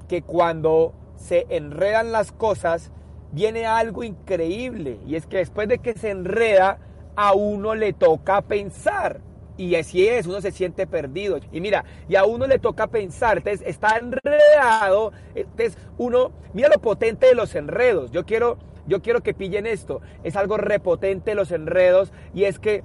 que 0.07 0.21
cuando 0.21 0.93
se 1.15 1.45
enredan 1.49 2.11
las 2.11 2.31
cosas, 2.31 2.91
viene 3.31 3.65
algo 3.65 4.03
increíble. 4.03 4.99
Y 5.05 5.15
es 5.15 5.27
que 5.27 5.37
después 5.37 5.67
de 5.67 5.79
que 5.79 5.93
se 5.93 6.09
enreda, 6.09 6.79
a 7.15 7.33
uno 7.33 7.75
le 7.75 7.93
toca 7.93 8.41
pensar. 8.41 9.21
Y 9.57 9.75
así 9.75 10.07
es, 10.07 10.25
uno 10.27 10.41
se 10.41 10.51
siente 10.51 10.87
perdido. 10.87 11.39
Y 11.51 11.61
mira, 11.61 11.83
y 12.07 12.15
a 12.15 12.25
uno 12.25 12.47
le 12.47 12.59
toca 12.59 12.87
pensar, 12.87 13.37
entonces 13.37 13.61
está 13.67 13.97
enredado, 13.97 15.11
entonces 15.35 15.77
uno, 15.97 16.31
mira 16.53 16.69
lo 16.69 16.79
potente 16.79 17.27
de 17.27 17.35
los 17.35 17.53
enredos. 17.55 18.11
Yo 18.11 18.25
quiero, 18.25 18.57
yo 18.87 19.01
quiero 19.01 19.21
que 19.21 19.33
pillen 19.33 19.65
esto, 19.65 20.01
es 20.23 20.35
algo 20.35 20.57
repotente 20.57 21.35
los 21.35 21.51
enredos 21.51 22.11
y 22.33 22.45
es 22.45 22.59
que 22.59 22.83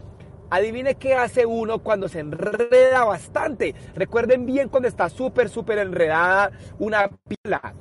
adivine 0.51 0.97
qué 0.97 1.15
hace 1.15 1.47
uno 1.47 1.79
cuando 1.79 2.09
se 2.09 2.21
enreda 2.21 3.05
bastante. 3.05 3.75
Recuerden 3.95 4.47
bien 4.47 4.69
cuando 4.69 4.89
está 4.89 5.09
súper, 5.09 5.49
súper 5.49 5.79
enredada 5.79 6.51
una 6.79 7.11
pila. 7.29 7.75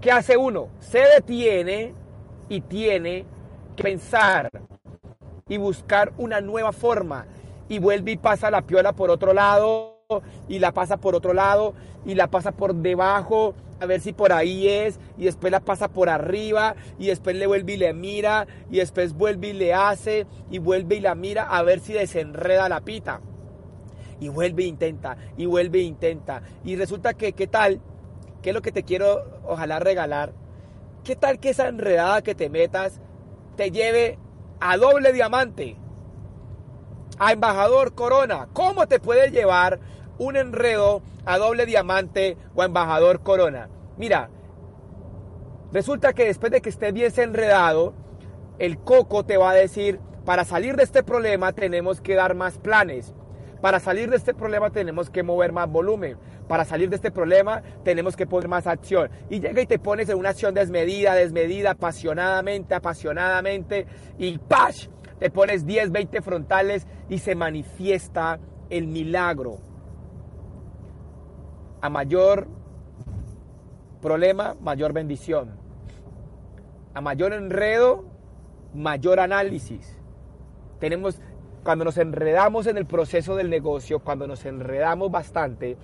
¿Qué 0.00 0.10
hace 0.10 0.36
uno? 0.36 0.68
Se 0.78 1.00
detiene 1.00 1.94
y 2.48 2.60
tiene 2.62 3.26
que 3.76 3.82
pensar 3.82 4.50
y 5.48 5.58
buscar 5.58 6.12
una 6.16 6.40
nueva 6.40 6.72
forma 6.72 7.26
y 7.70 7.78
vuelve 7.78 8.12
y 8.12 8.16
pasa 8.18 8.50
la 8.50 8.62
piola 8.62 8.92
por 8.92 9.10
otro 9.10 9.32
lado 9.32 9.96
y 10.48 10.58
la 10.58 10.72
pasa 10.72 10.98
por 10.98 11.14
otro 11.14 11.32
lado 11.32 11.72
y 12.04 12.16
la 12.16 12.26
pasa 12.26 12.50
por 12.52 12.74
debajo 12.74 13.54
a 13.80 13.86
ver 13.86 14.00
si 14.00 14.12
por 14.12 14.32
ahí 14.32 14.66
es 14.68 14.98
y 15.16 15.24
después 15.24 15.52
la 15.52 15.60
pasa 15.60 15.88
por 15.88 16.08
arriba 16.08 16.74
y 16.98 17.06
después 17.06 17.36
le 17.36 17.46
vuelve 17.46 17.74
y 17.74 17.76
le 17.76 17.94
mira 17.94 18.46
y 18.70 18.78
después 18.78 19.14
vuelve 19.14 19.50
y 19.50 19.52
le 19.52 19.72
hace 19.72 20.26
y 20.50 20.58
vuelve 20.58 20.96
y 20.96 21.00
la 21.00 21.14
mira 21.14 21.44
a 21.44 21.62
ver 21.62 21.80
si 21.80 21.92
desenreda 21.94 22.68
la 22.68 22.80
pita. 22.80 23.20
Y 24.18 24.28
vuelve 24.28 24.64
e 24.64 24.66
intenta 24.66 25.16
y 25.38 25.46
vuelve 25.46 25.78
e 25.78 25.84
intenta. 25.84 26.42
Y 26.62 26.76
resulta 26.76 27.14
que 27.14 27.32
qué 27.32 27.46
tal 27.46 27.80
qué 28.42 28.50
es 28.50 28.54
lo 28.54 28.62
que 28.62 28.72
te 28.72 28.82
quiero 28.82 29.24
ojalá 29.44 29.78
regalar 29.78 30.32
qué 31.04 31.16
tal 31.16 31.38
que 31.38 31.50
esa 31.50 31.68
enredada 31.68 32.22
que 32.22 32.34
te 32.34 32.50
metas 32.50 33.00
te 33.56 33.70
lleve 33.70 34.18
a 34.60 34.76
doble 34.76 35.12
diamante 35.12 35.76
a 37.20 37.32
embajador 37.32 37.94
corona. 37.94 38.48
¿Cómo 38.54 38.88
te 38.88 38.98
puede 38.98 39.30
llevar 39.30 39.78
un 40.18 40.36
enredo 40.36 41.02
a 41.26 41.36
doble 41.38 41.66
diamante 41.66 42.36
o 42.54 42.62
a 42.62 42.64
embajador 42.64 43.22
corona? 43.22 43.68
Mira, 43.98 44.30
resulta 45.70 46.14
que 46.14 46.24
después 46.24 46.50
de 46.50 46.62
que 46.62 46.70
estés 46.70 46.94
bien 46.94 47.12
enredado, 47.14 47.92
el 48.58 48.78
coco 48.78 49.24
te 49.24 49.36
va 49.36 49.50
a 49.50 49.54
decir, 49.54 50.00
para 50.24 50.44
salir 50.44 50.76
de 50.76 50.82
este 50.82 51.02
problema 51.02 51.52
tenemos 51.52 52.00
que 52.00 52.14
dar 52.14 52.34
más 52.34 52.58
planes. 52.58 53.14
Para 53.60 53.80
salir 53.80 54.08
de 54.08 54.16
este 54.16 54.32
problema 54.32 54.70
tenemos 54.70 55.10
que 55.10 55.22
mover 55.22 55.52
más 55.52 55.70
volumen. 55.70 56.16
Para 56.48 56.64
salir 56.64 56.88
de 56.88 56.96
este 56.96 57.10
problema 57.10 57.62
tenemos 57.84 58.16
que 58.16 58.26
poner 58.26 58.48
más 58.48 58.66
acción. 58.66 59.10
Y 59.28 59.40
llega 59.40 59.60
y 59.60 59.66
te 59.66 59.78
pones 59.78 60.08
en 60.08 60.16
una 60.16 60.30
acción 60.30 60.54
desmedida, 60.54 61.14
desmedida, 61.14 61.72
apasionadamente, 61.72 62.74
apasionadamente. 62.74 63.86
Y 64.18 64.38
¡pash! 64.38 64.88
Te 65.20 65.30
pones 65.30 65.66
10, 65.66 65.92
20 65.92 66.22
frontales 66.22 66.86
y 67.10 67.18
se 67.18 67.34
manifiesta 67.34 68.40
el 68.70 68.86
milagro. 68.86 69.58
A 71.82 71.90
mayor 71.90 72.48
problema, 74.00 74.56
mayor 74.62 74.94
bendición. 74.94 75.50
A 76.94 77.02
mayor 77.02 77.34
enredo, 77.34 78.06
mayor 78.74 79.20
análisis. 79.20 79.94
Tenemos, 80.78 81.20
cuando 81.62 81.84
nos 81.84 81.98
enredamos 81.98 82.66
en 82.66 82.78
el 82.78 82.86
proceso 82.86 83.36
del 83.36 83.50
negocio, 83.50 84.00
cuando 84.00 84.26
nos 84.26 84.46
enredamos 84.46 85.10
bastante, 85.10 85.76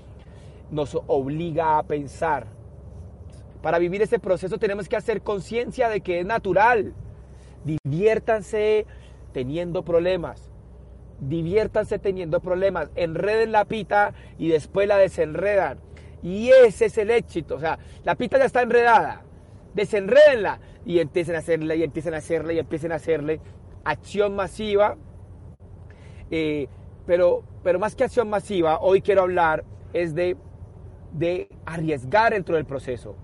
nos 0.70 0.98
obliga 1.06 1.76
a 1.76 1.82
pensar. 1.82 2.46
Para 3.60 3.78
vivir 3.78 4.00
ese 4.00 4.18
proceso 4.18 4.56
tenemos 4.56 4.88
que 4.88 4.96
hacer 4.96 5.20
conciencia 5.20 5.90
de 5.90 6.00
que 6.00 6.20
es 6.20 6.26
natural. 6.26 6.94
Diviértanse 7.64 8.86
teniendo 9.36 9.84
problemas. 9.84 10.50
Diviértanse 11.20 11.98
teniendo 11.98 12.40
problemas. 12.40 12.90
Enreden 12.94 13.52
la 13.52 13.66
pita 13.66 14.14
y 14.38 14.48
después 14.48 14.88
la 14.88 14.96
desenredan. 14.96 15.78
Y 16.22 16.48
ese 16.48 16.86
es 16.86 16.96
el 16.96 17.10
éxito. 17.10 17.56
O 17.56 17.60
sea, 17.60 17.78
la 18.02 18.14
pita 18.14 18.38
ya 18.38 18.46
está 18.46 18.62
enredada. 18.62 19.24
Desenredenla 19.74 20.58
y 20.86 21.00
empiecen 21.00 21.34
a 21.34 21.40
hacerle 21.40 21.76
y 21.76 21.82
empiecen 21.82 22.14
a 22.14 22.16
hacerle 22.16 22.54
y 22.54 22.58
empiecen 22.60 22.92
a 22.92 22.94
hacerle 22.94 23.40
acción 23.84 24.34
masiva. 24.34 24.96
Eh, 26.30 26.68
pero, 27.04 27.42
pero 27.62 27.78
más 27.78 27.94
que 27.94 28.04
acción 28.04 28.30
masiva, 28.30 28.78
hoy 28.80 29.02
quiero 29.02 29.20
hablar 29.20 29.64
es 29.92 30.14
de, 30.14 30.38
de 31.12 31.50
arriesgar 31.66 32.32
dentro 32.32 32.56
del 32.56 32.64
proceso. 32.64 33.16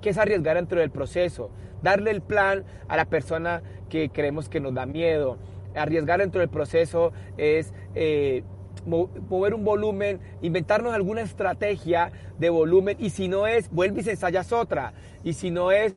¿Qué 0.00 0.10
es 0.10 0.18
arriesgar 0.18 0.56
dentro 0.56 0.80
del 0.80 0.90
proceso? 0.90 1.50
Darle 1.82 2.10
el 2.10 2.22
plan 2.22 2.64
a 2.88 2.96
la 2.96 3.06
persona 3.06 3.62
que 3.88 4.10
creemos 4.10 4.48
que 4.48 4.60
nos 4.60 4.74
da 4.74 4.86
miedo. 4.86 5.38
Arriesgar 5.74 6.20
dentro 6.20 6.40
del 6.40 6.50
proceso 6.50 7.12
es 7.36 7.72
eh, 7.94 8.42
mover 8.86 9.54
un 9.54 9.64
volumen, 9.64 10.20
inventarnos 10.42 10.94
alguna 10.94 11.22
estrategia 11.22 12.12
de 12.38 12.50
volumen 12.50 12.96
y 12.98 13.10
si 13.10 13.28
no 13.28 13.46
es, 13.46 13.70
vuelve 13.70 14.02
y 14.04 14.10
ensayas 14.10 14.52
otra. 14.52 14.92
Y 15.22 15.34
si 15.34 15.50
no 15.50 15.72
es, 15.72 15.96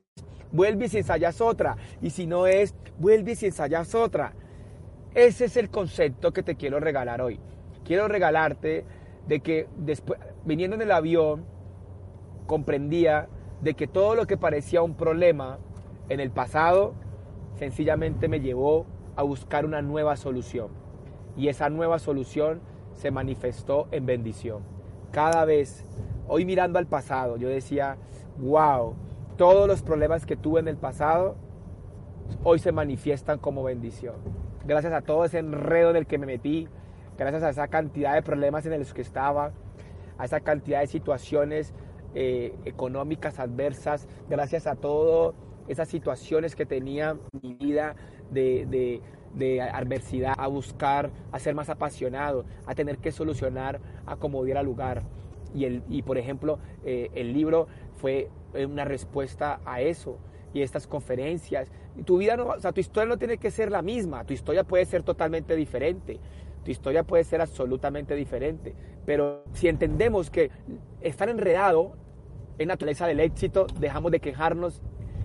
vuelve 0.52 0.88
y 0.92 0.98
ensayas 0.98 1.42
otra. 1.42 1.78
Y 2.02 2.10
si 2.12 2.28
no 2.28 2.48
es, 2.48 2.76
vuelve 2.98 3.34
y 3.40 3.46
ensayas 3.46 3.94
otra. 3.96 4.34
Ese 5.14 5.46
es 5.46 5.58
el 5.58 5.70
concepto 5.70 6.32
que 6.32 6.44
te 6.44 6.56
quiero 6.56 6.80
regalar 6.80 7.22
hoy. 7.22 7.40
Quiero 7.84 8.08
regalarte 8.08 8.86
de 9.28 9.40
que 9.40 9.68
después, 9.78 10.20
viniendo 10.46 10.76
en 10.76 10.82
el 10.82 10.92
avión, 10.92 11.46
comprendía 12.46 13.28
de 13.62 13.74
que 13.74 13.88
todo 13.88 14.16
lo 14.16 14.28
que 14.28 14.38
parecía 14.38 14.82
un 14.82 14.96
problema 14.96 15.58
en 16.10 16.20
el 16.20 16.32
pasado 16.32 16.94
sencillamente 17.56 18.28
me 18.28 18.40
llevó 18.40 18.86
a 19.16 19.24
buscar 19.24 19.66
una 19.66 19.82
nueva 19.82 20.16
solución. 20.16 20.70
Y 21.36 21.50
esa 21.50 21.70
nueva 21.70 22.00
solución 22.00 22.62
se 22.94 23.12
manifestó 23.12 23.88
en 23.92 24.06
bendición. 24.06 24.64
Cada 25.12 25.46
vez, 25.46 25.86
hoy 26.28 26.46
mirando 26.46 26.80
al 26.80 26.88
pasado, 26.88 27.38
yo 27.38 27.50
decía, 27.50 27.98
wow, 28.38 28.96
todos 29.38 29.68
los 29.68 29.82
problemas 29.82 30.26
que 30.26 30.36
tuve 30.36 30.60
en 30.60 30.68
el 30.68 30.78
pasado, 30.78 31.36
hoy 32.44 32.60
se 32.60 32.72
manifiestan 32.72 33.40
como 33.40 33.64
bendición. 33.64 34.16
Gracias 34.66 34.94
a 34.94 35.02
todo 35.02 35.26
ese 35.26 35.40
enredo 35.40 35.92
en 35.92 35.96
el 35.96 36.08
que 36.08 36.18
me 36.18 36.26
metí, 36.26 36.68
gracias 37.18 37.44
a 37.44 37.50
esa 37.50 37.68
cantidad 37.68 38.14
de 38.14 38.22
problemas 38.22 38.66
en 38.66 38.78
los 38.78 38.94
que 38.94 39.02
estaba, 39.02 39.52
a 40.18 40.26
esa 40.26 40.40
cantidad 40.42 40.82
de 40.82 40.88
situaciones 40.88 41.74
eh, 42.20 42.52
económicas 42.66 43.38
adversas, 43.38 44.08
gracias 44.28 44.66
a 44.66 44.74
todo 44.74 45.36
esas 45.68 45.88
situaciones 45.88 46.56
que 46.56 46.66
tenía 46.66 47.16
mi 47.44 47.54
vida 47.54 47.96
de, 48.32 49.04
adversidad, 49.72 50.34
a 50.36 50.48
buscar, 50.48 51.12
a 51.32 51.38
ser 51.38 51.54
más 51.54 51.70
apasionado, 51.70 52.44
a 52.66 52.74
tener 52.74 52.98
que 52.98 53.12
solucionar 53.12 53.80
a 54.08 54.16
como 54.16 54.44
diera 54.44 54.64
lugar. 54.64 55.04
Y, 55.54 55.66
el, 55.66 55.84
y 55.90 56.02
por 56.02 56.18
ejemplo, 56.18 56.58
eh, 56.84 57.12
el 57.14 57.34
libro 57.34 57.68
fue 57.98 58.32
una 58.56 58.84
respuesta 58.84 59.60
a 59.64 59.82
eso. 59.82 60.18
Y 60.56 60.64
estas 60.64 60.88
conferencias. 60.88 61.70
Tu 62.04 62.18
vida 62.18 62.36
no, 62.36 62.48
o 62.48 62.60
sea, 62.60 62.72
tu 62.72 62.82
historia 62.82 63.10
no 63.10 63.20
tiene 63.20 63.38
que 63.38 63.52
ser 63.52 63.70
la 63.70 63.84
misma. 63.84 64.24
Tu 64.24 64.34
historia 64.34 64.64
puede 64.64 64.86
ser 64.86 65.04
totalmente 65.04 65.56
diferente. 65.56 66.20
Tu 66.66 66.72
historia 66.72 67.04
puede 67.04 67.24
ser 67.26 67.42
absolutamente 67.42 68.16
diferente. 68.16 68.74
Pero 69.06 69.44
si 69.54 69.68
entendemos 69.68 70.32
que 70.32 70.50
estar 71.02 71.30
enredado 71.30 71.94
en 72.58 72.68
naturaleza 72.68 73.08
del 73.08 73.20
éxito, 73.20 73.68
dejamos 73.80 74.12
de 74.12 74.20
quejarnos 74.20 74.82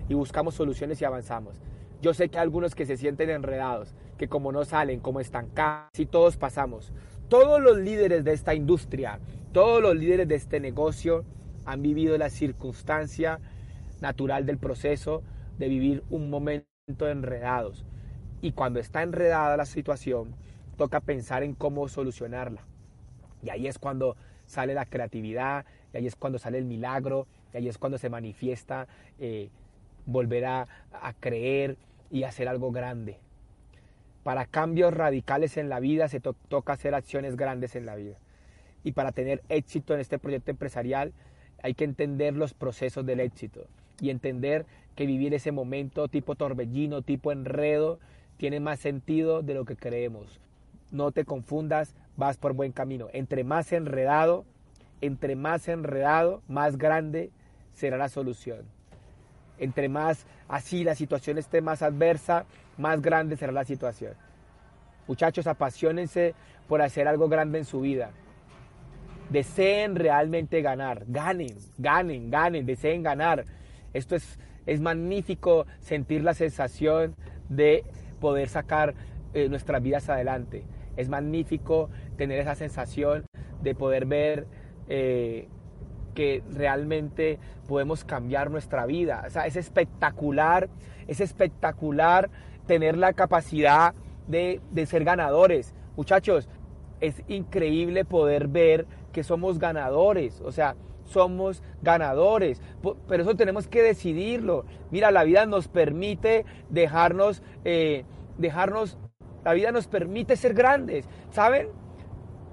y 0.09 0.13
buscamos 0.13 0.55
soluciones 0.55 1.01
y 1.01 1.05
avanzamos. 1.05 1.61
Yo 2.01 2.13
sé 2.13 2.29
que 2.29 2.37
hay 2.37 2.43
algunos 2.43 2.75
que 2.75 2.85
se 2.85 2.97
sienten 2.97 3.29
enredados, 3.29 3.95
que 4.17 4.27
como 4.27 4.51
no 4.51 4.65
salen, 4.65 4.99
como 4.99 5.19
estancados, 5.19 5.97
y 5.97 6.05
todos 6.05 6.37
pasamos. 6.37 6.91
Todos 7.29 7.61
los 7.61 7.77
líderes 7.77 8.23
de 8.23 8.33
esta 8.33 8.53
industria, 8.53 9.19
todos 9.53 9.81
los 9.81 9.95
líderes 9.95 10.27
de 10.27 10.35
este 10.35 10.59
negocio 10.59 11.23
han 11.65 11.81
vivido 11.81 12.17
la 12.17 12.29
circunstancia 12.29 13.39
natural 14.01 14.45
del 14.45 14.57
proceso 14.57 15.23
de 15.57 15.69
vivir 15.69 16.03
un 16.09 16.29
momento 16.29 16.67
enredados. 17.07 17.85
Y 18.41 18.51
cuando 18.51 18.79
está 18.79 19.01
enredada 19.01 19.55
la 19.55 19.65
situación, 19.65 20.35
toca 20.75 20.99
pensar 20.99 21.43
en 21.43 21.55
cómo 21.55 21.87
solucionarla. 21.87 22.65
Y 23.41 23.49
ahí 23.49 23.67
es 23.67 23.79
cuando 23.79 24.17
sale 24.45 24.73
la 24.73 24.85
creatividad, 24.85 25.65
y 25.93 25.97
ahí 25.97 26.07
es 26.07 26.15
cuando 26.15 26.39
sale 26.39 26.57
el 26.57 26.65
milagro, 26.65 27.27
y 27.53 27.57
ahí 27.57 27.67
es 27.67 27.77
cuando 27.77 27.97
se 27.97 28.09
manifiesta 28.09 28.87
eh, 29.19 29.49
volver 30.05 30.45
a, 30.45 30.67
creer 31.19 31.77
y 32.11 32.23
hacer 32.23 32.47
algo 32.47 32.71
grande. 32.71 33.17
Para 34.23 34.45
cambios 34.45 34.93
radicales 34.93 35.57
en 35.57 35.69
la 35.69 35.79
vida 35.79 36.07
se 36.07 36.19
toca 36.19 36.73
hacer 36.73 36.95
acciones 36.95 37.35
grandes 37.35 37.75
en 37.75 37.85
la 37.85 37.95
vida. 37.95 38.15
Y 38.83 38.93
para 38.93 39.11
tener 39.11 39.41
éxito 39.49 39.93
en 39.93 39.99
este 39.99 40.19
proyecto 40.19 40.51
empresarial 40.51 41.13
hay 41.61 41.73
que 41.73 41.83
entender 41.83 42.35
los 42.35 42.53
procesos 42.53 43.05
del 43.05 43.19
éxito 43.19 43.65
y 44.01 44.09
entender 44.09 44.65
que 44.95 45.05
vivir 45.05 45.33
ese 45.33 45.51
momento 45.51 46.07
tipo 46.07 46.35
torbellino, 46.35 47.01
tipo 47.01 47.31
enredo, 47.31 47.99
tiene 48.37 48.59
más 48.59 48.79
sentido 48.79 49.41
de 49.41 49.53
lo 49.53 49.65
que 49.65 49.75
creemos. 49.75 50.39
No 50.91 51.11
te 51.11 51.25
confundas, 51.25 51.95
vas 52.17 52.37
por 52.37 52.53
buen 52.53 52.71
camino. 52.71 53.07
Entre 53.13 53.43
más 53.43 53.71
enredado, 53.71 54.45
entre 55.03 55.35
más 55.35 55.67
enredado, 55.67 56.41
más 56.47 56.77
grande 56.77 57.29
será 57.73 57.97
la 57.97 58.07
solución. 58.07 58.61
Entre 59.59 59.89
más 59.89 60.25
así 60.47 60.85
la 60.85 60.95
situación 60.95 61.37
esté 61.37 61.59
más 61.61 61.81
adversa, 61.81 62.45
más 62.77 63.01
grande 63.01 63.35
será 63.35 63.51
la 63.51 63.65
situación. 63.65 64.13
Muchachos, 65.05 65.45
apasionense 65.45 66.35
por 66.69 66.81
hacer 66.81 67.09
algo 67.09 67.27
grande 67.27 67.59
en 67.59 67.65
su 67.65 67.81
vida. 67.81 68.11
Deseen 69.29 69.97
realmente 69.97 70.61
ganar. 70.61 71.03
Ganen, 71.07 71.57
ganen, 71.77 72.31
ganen, 72.31 72.65
deseen 72.65 73.03
ganar. 73.03 73.43
Esto 73.91 74.15
es, 74.15 74.39
es 74.65 74.79
magnífico 74.79 75.65
sentir 75.81 76.23
la 76.23 76.33
sensación 76.33 77.13
de 77.49 77.83
poder 78.21 78.47
sacar 78.47 78.93
eh, 79.33 79.49
nuestras 79.49 79.83
vidas 79.83 80.07
adelante. 80.07 80.63
Es 80.95 81.09
magnífico 81.09 81.89
tener 82.15 82.39
esa 82.39 82.55
sensación 82.55 83.25
de 83.61 83.75
poder 83.75 84.05
ver 84.05 84.47
eh, 84.87 85.47
que 86.13 86.43
realmente 86.51 87.39
podemos 87.67 88.03
cambiar 88.03 88.51
nuestra 88.51 88.85
vida. 88.85 89.23
O 89.27 89.29
sea, 89.29 89.47
es 89.47 89.55
espectacular, 89.55 90.69
es 91.07 91.19
espectacular 91.19 92.29
tener 92.67 92.97
la 92.97 93.13
capacidad 93.13 93.93
de, 94.27 94.61
de 94.71 94.85
ser 94.85 95.03
ganadores. 95.03 95.73
Muchachos, 95.95 96.47
es 97.01 97.21
increíble 97.27 98.05
poder 98.05 98.47
ver 98.47 98.85
que 99.11 99.23
somos 99.23 99.59
ganadores. 99.59 100.41
O 100.41 100.51
sea, 100.51 100.75
somos 101.05 101.61
ganadores. 101.81 102.61
Pero 103.07 103.23
eso 103.23 103.35
tenemos 103.35 103.67
que 103.67 103.81
decidirlo. 103.81 104.65
Mira, 104.91 105.11
la 105.11 105.23
vida 105.23 105.45
nos 105.45 105.67
permite 105.67 106.45
dejarnos, 106.69 107.43
eh, 107.65 108.05
dejarnos, 108.37 108.97
la 109.43 109.53
vida 109.53 109.71
nos 109.71 109.87
permite 109.87 110.35
ser 110.35 110.53
grandes. 110.53 111.05
¿Saben? 111.31 111.67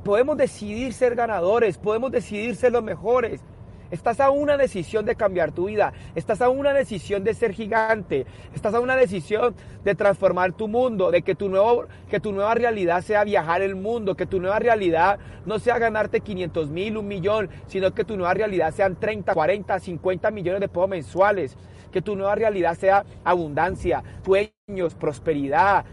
Podemos 0.04 0.36
decidir 0.36 0.94
ser 0.94 1.14
ganadores, 1.14 1.76
podemos 1.76 2.10
decidir 2.10 2.56
ser 2.56 2.72
los 2.72 2.82
mejores. 2.82 3.42
Estás 3.90 4.20
a 4.20 4.30
una 4.30 4.56
decisión 4.56 5.04
de 5.04 5.16
cambiar 5.16 5.50
tu 5.50 5.66
vida. 5.66 5.92
Estás 6.14 6.40
a 6.40 6.48
una 6.48 6.72
decisión 6.72 7.24
de 7.24 7.34
ser 7.34 7.52
gigante. 7.52 8.24
Estás 8.54 8.72
a 8.72 8.80
una 8.80 8.94
decisión 8.96 9.54
de 9.84 9.94
transformar 9.96 10.52
tu 10.52 10.68
mundo, 10.68 11.10
de 11.10 11.22
que 11.22 11.34
tu, 11.34 11.48
nuevo, 11.48 11.86
que 12.08 12.20
tu 12.20 12.32
nueva 12.32 12.54
realidad 12.54 13.02
sea 13.02 13.24
viajar 13.24 13.62
el 13.62 13.74
mundo, 13.74 14.14
que 14.14 14.26
tu 14.26 14.40
nueva 14.40 14.60
realidad 14.60 15.18
no 15.44 15.58
sea 15.58 15.78
ganarte 15.78 16.20
500 16.20 16.70
mil, 16.70 16.96
un 16.98 17.08
millón, 17.08 17.50
sino 17.66 17.92
que 17.92 18.04
tu 18.04 18.16
nueva 18.16 18.32
realidad 18.32 18.72
sean 18.72 18.94
30, 18.94 19.34
40, 19.34 19.80
50 19.80 20.30
millones 20.30 20.60
de 20.60 20.68
pesos 20.68 20.88
mensuales. 20.88 21.56
Que 21.90 22.00
tu 22.00 22.14
nueva 22.14 22.36
realidad 22.36 22.78
sea 22.78 23.04
abundancia, 23.24 24.04
sueños, 24.24 24.94
prosperidad. 24.94 25.84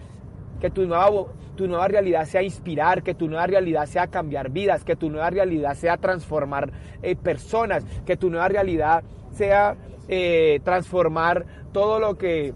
Que 0.59 0.69
tu 0.69 0.85
nueva 0.85 1.09
tu 1.57 1.67
nueva 1.67 1.87
realidad 1.87 2.25
sea 2.25 2.43
inspirar, 2.43 3.03
que 3.03 3.15
tu 3.15 3.27
nueva 3.27 3.47
realidad 3.47 3.85
sea 3.87 4.07
cambiar 4.07 4.51
vidas, 4.51 4.85
que 4.85 4.95
tu 4.95 5.09
nueva 5.09 5.29
realidad 5.29 5.73
sea 5.73 5.97
transformar 5.97 6.71
eh, 7.01 7.15
personas, 7.15 7.83
que 8.05 8.15
tu 8.15 8.29
nueva 8.29 8.47
realidad 8.47 9.03
sea 9.31 9.75
eh, 10.07 10.61
transformar 10.63 11.45
todo 11.73 11.99
lo 11.99 12.17
que, 12.17 12.53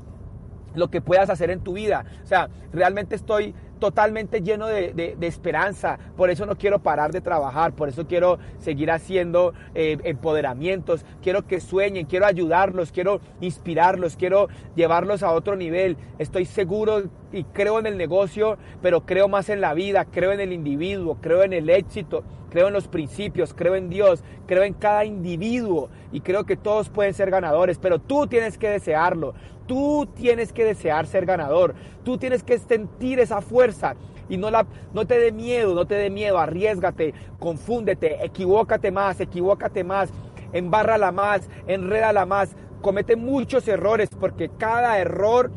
lo 0.76 0.90
que 0.90 1.02
puedas 1.02 1.30
hacer 1.30 1.50
en 1.50 1.62
tu 1.62 1.74
vida. 1.74 2.06
O 2.24 2.28
sea, 2.28 2.50
realmente 2.72 3.16
estoy 3.16 3.54
totalmente 3.82 4.42
lleno 4.42 4.68
de, 4.68 5.18
esperanza. 5.22 5.98
Por 6.16 6.30
eso 6.30 6.46
no 6.46 6.56
quiero 6.56 6.80
parar 6.80 7.12
de 7.12 7.20
trabajar, 7.20 7.74
por 7.74 7.90
eso 7.90 8.06
quiero 8.06 8.38
seguir 8.60 8.92
haciendo 8.92 9.54
eh, 9.74 9.98
empoderamientos, 10.04 11.04
quiero 11.22 11.48
que 11.48 11.60
sueñen, 11.60 12.06
quiero 12.06 12.28
ayudarlos, 12.28 12.92
quiero 12.92 13.20
inspirarlos, 13.42 14.16
quiero 14.16 14.48
llevarlos 14.76 15.24
a 15.24 15.32
otro 15.32 15.56
nivel. 15.56 15.98
Estoy 16.20 16.46
seguro 16.46 17.04
y 17.34 17.44
creo 17.44 17.80
en 17.80 17.88
el 17.88 17.98
negocio, 17.98 18.58
pero 18.84 19.02
creo 19.02 19.28
más 19.28 19.50
en 19.50 19.60
la 19.60 19.74
vida, 19.74 20.06
creo 20.06 20.32
en 20.32 20.40
el 20.40 20.54
individuo, 20.54 21.18
creo 21.20 21.42
en 21.42 21.52
el 21.52 21.68
éxito, 21.70 22.24
creo 22.52 22.68
en 22.68 22.74
los 22.74 22.88
principios, 22.88 23.54
creo 23.56 23.76
en 23.76 23.90
Dios, 23.90 24.24
creo 24.46 24.64
en 24.64 24.74
cada 24.74 25.06
individuo 25.06 25.90
y 26.12 26.22
creo 26.22 26.46
que 26.46 26.56
todos 26.56 26.90
pueden 26.90 27.16
ser 27.16 27.32
ganadores, 27.32 27.80
pero 27.80 27.98
tú 27.98 28.28
tienes 28.28 28.60
que 28.60 28.70
desearlo, 28.70 29.34
tú 29.72 30.06
tienes 30.18 30.52
que 30.52 30.66
desear 30.66 31.08
ser 31.08 31.26
ganador, 31.26 31.76
tú 32.04 32.18
tienes 32.18 32.44
que 32.44 32.60
sentir 32.60 33.22
esa 33.22 33.40
fuerza. 33.40 33.96
Y 34.28 34.36
no, 34.36 34.52
la, 34.52 34.68
no 34.92 35.08
te 35.08 35.18
dé 35.18 35.32
miedo, 35.32 35.74
no 35.74 35.88
te 35.88 35.96
dé 35.96 36.10
miedo, 36.10 36.40
arriesgate, 36.40 37.14
confúndete, 37.40 38.22
equivócate 38.22 38.92
más, 38.92 39.22
equivócate 39.22 39.86
más, 39.86 40.10
embárrala 40.52 41.14
más, 41.14 41.50
enrédala 41.68 42.26
más, 42.26 42.50
comete 42.82 43.16
muchos 43.16 43.66
errores 43.70 44.10
porque 44.20 44.50
cada 44.50 45.00
error 45.00 45.54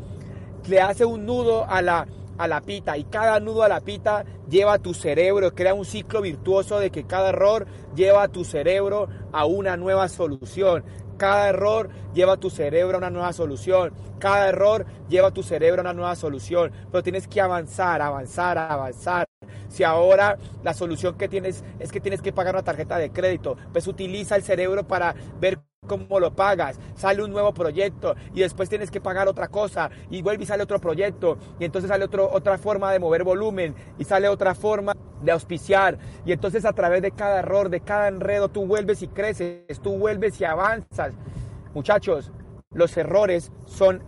le 0.65 0.79
hace 0.79 1.03
un 1.03 1.25
nudo 1.25 1.65
a 1.69 1.81
la, 1.81 2.07
a 2.37 2.47
la 2.47 2.61
pita. 2.61 2.97
Y 2.97 3.03
cada 3.03 3.41
nudo 3.41 3.63
a 3.63 3.67
la 3.67 3.81
pita 3.81 4.23
lleva 4.49 4.75
a 4.75 4.79
tu 4.79 4.93
cerebro, 4.93 5.53
crea 5.53 5.73
un 5.73 5.83
ciclo 5.83 6.21
virtuoso 6.21 6.79
de 6.79 6.89
que 6.89 7.03
cada 7.03 7.29
error 7.29 7.67
lleva 7.97 8.23
a 8.23 8.27
tu 8.29 8.45
cerebro 8.45 9.09
a 9.33 9.45
una 9.45 9.75
nueva 9.75 10.07
solución. 10.07 10.85
Cada 11.17 11.49
error 11.49 11.89
lleva 12.13 12.33
a 12.33 12.37
tu 12.37 12.49
cerebro 12.49 12.95
a 12.95 12.99
una 12.99 13.09
nueva 13.09 13.33
solución. 13.33 13.93
Cada 14.19 14.49
error 14.49 14.85
lleva 15.09 15.29
a 15.29 15.33
tu 15.33 15.43
cerebro 15.43 15.81
a 15.81 15.83
una 15.83 15.93
nueva 15.93 16.15
solución. 16.15 16.71
Pero 16.91 17.03
tienes 17.03 17.27
que 17.27 17.41
avanzar, 17.41 18.01
avanzar, 18.01 18.57
avanzar. 18.57 19.25
Si 19.69 19.83
ahora 19.83 20.37
la 20.63 20.73
solución 20.73 21.17
que 21.17 21.27
tienes 21.27 21.63
es 21.79 21.91
que 21.91 21.99
tienes 21.99 22.21
que 22.21 22.31
pagar 22.31 22.55
una 22.55 22.63
tarjeta 22.63 22.97
de 22.97 23.11
crédito, 23.11 23.57
pues 23.71 23.87
utiliza 23.87 24.35
el 24.35 24.43
cerebro 24.43 24.87
para 24.87 25.15
ver 25.39 25.59
cómo 25.85 26.19
lo 26.19 26.35
pagas, 26.35 26.79
sale 26.95 27.23
un 27.23 27.31
nuevo 27.31 27.53
proyecto 27.53 28.15
y 28.33 28.41
después 28.41 28.69
tienes 28.69 28.91
que 28.91 29.01
pagar 29.01 29.27
otra 29.27 29.47
cosa 29.47 29.89
y 30.09 30.21
vuelve 30.21 30.43
y 30.43 30.47
sale 30.47 30.63
otro 30.63 30.79
proyecto 30.79 31.37
y 31.59 31.65
entonces 31.65 31.89
sale 31.89 32.05
otro, 32.05 32.29
otra 32.31 32.57
forma 32.57 32.91
de 32.91 32.99
mover 32.99 33.23
volumen 33.23 33.75
y 33.97 34.03
sale 34.03 34.27
otra 34.27 34.55
forma 34.55 34.93
de 35.21 35.31
auspiciar 35.31 35.97
y 36.25 36.31
entonces 36.31 36.65
a 36.65 36.73
través 36.73 37.01
de 37.01 37.11
cada 37.11 37.39
error, 37.39 37.69
de 37.69 37.81
cada 37.81 38.07
enredo, 38.07 38.49
tú 38.49 38.65
vuelves 38.65 39.01
y 39.01 39.07
creces, 39.07 39.79
tú 39.81 39.97
vuelves 39.97 40.39
y 40.41 40.45
avanzas. 40.45 41.13
Muchachos, 41.73 42.31
los 42.71 42.95
errores 42.97 43.51
son 43.65 44.03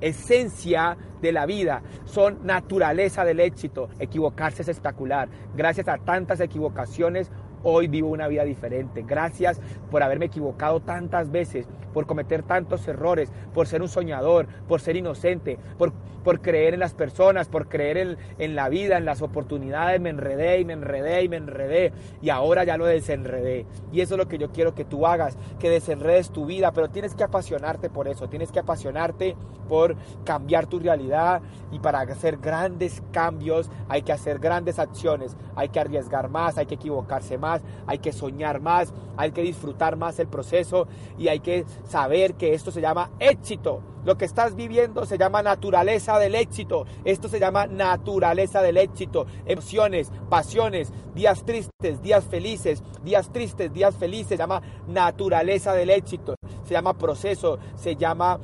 esencia 0.00 0.96
de 1.20 1.32
la 1.32 1.46
vida, 1.46 1.82
son 2.04 2.44
naturaleza 2.44 3.24
del 3.24 3.40
éxito. 3.40 3.88
Equivocarse 3.98 4.62
es 4.62 4.68
espectacular. 4.68 5.28
Gracias 5.56 5.88
a 5.88 5.98
tantas 5.98 6.40
equivocaciones, 6.40 7.30
Hoy 7.64 7.86
vivo 7.86 8.08
una 8.08 8.26
vida 8.26 8.44
diferente. 8.44 9.04
Gracias 9.06 9.60
por 9.90 10.02
haberme 10.02 10.26
equivocado 10.26 10.80
tantas 10.80 11.30
veces, 11.30 11.68
por 11.92 12.06
cometer 12.06 12.42
tantos 12.42 12.88
errores, 12.88 13.30
por 13.54 13.68
ser 13.68 13.82
un 13.82 13.88
soñador, 13.88 14.46
por 14.66 14.80
ser 14.80 14.96
inocente, 14.96 15.58
por, 15.78 15.92
por 16.24 16.40
creer 16.40 16.74
en 16.74 16.80
las 16.80 16.94
personas, 16.94 17.48
por 17.48 17.68
creer 17.68 17.98
en, 17.98 18.16
en 18.38 18.56
la 18.56 18.68
vida, 18.68 18.98
en 18.98 19.04
las 19.04 19.22
oportunidades. 19.22 20.00
Me 20.00 20.10
enredé 20.10 20.58
y 20.60 20.64
me 20.64 20.72
enredé 20.72 21.22
y 21.22 21.28
me 21.28 21.36
enredé. 21.36 21.92
Y 22.20 22.30
ahora 22.30 22.64
ya 22.64 22.76
lo 22.76 22.86
desenredé. 22.86 23.66
Y 23.92 24.00
eso 24.00 24.14
es 24.14 24.18
lo 24.18 24.26
que 24.26 24.38
yo 24.38 24.50
quiero 24.50 24.74
que 24.74 24.84
tú 24.84 25.06
hagas, 25.06 25.38
que 25.60 25.70
desenredes 25.70 26.30
tu 26.30 26.46
vida. 26.46 26.72
Pero 26.72 26.90
tienes 26.90 27.14
que 27.14 27.24
apasionarte 27.24 27.90
por 27.90 28.08
eso. 28.08 28.28
Tienes 28.28 28.50
que 28.50 28.58
apasionarte 28.58 29.36
por 29.68 29.94
cambiar 30.24 30.66
tu 30.66 30.80
realidad. 30.80 31.42
Y 31.70 31.78
para 31.78 32.00
hacer 32.00 32.38
grandes 32.38 33.02
cambios 33.12 33.70
hay 33.88 34.02
que 34.02 34.12
hacer 34.12 34.40
grandes 34.40 34.80
acciones. 34.80 35.36
Hay 35.54 35.68
que 35.68 35.78
arriesgar 35.78 36.28
más, 36.28 36.58
hay 36.58 36.66
que 36.66 36.74
equivocarse 36.74 37.38
más 37.38 37.51
hay 37.86 37.98
que 37.98 38.12
soñar 38.12 38.60
más, 38.60 38.94
hay 39.16 39.32
que 39.32 39.42
disfrutar 39.42 39.96
más 39.96 40.18
el 40.18 40.28
proceso 40.28 40.86
y 41.18 41.28
hay 41.28 41.40
que 41.40 41.66
saber 41.84 42.34
que 42.34 42.54
esto 42.54 42.70
se 42.70 42.80
llama 42.80 43.10
éxito. 43.18 43.82
Lo 44.04 44.16
que 44.16 44.24
estás 44.24 44.56
viviendo 44.56 45.06
se 45.06 45.18
llama 45.18 45.42
naturaleza 45.42 46.18
del 46.18 46.34
éxito. 46.34 46.86
Esto 47.04 47.28
se 47.28 47.38
llama 47.38 47.66
naturaleza 47.66 48.60
del 48.60 48.76
éxito. 48.76 49.26
Emociones, 49.46 50.10
pasiones, 50.28 50.92
días 51.14 51.44
tristes, 51.44 52.02
días 52.02 52.24
felices, 52.24 52.82
días 53.04 53.30
tristes, 53.30 53.72
días 53.72 53.94
felices. 53.94 54.28
Se 54.28 54.36
llama 54.36 54.60
naturaleza 54.88 55.72
del 55.74 55.90
éxito. 55.90 56.34
Se 56.64 56.74
llama 56.74 56.94
proceso, 56.94 57.58
se 57.76 57.94
llama 57.94 58.40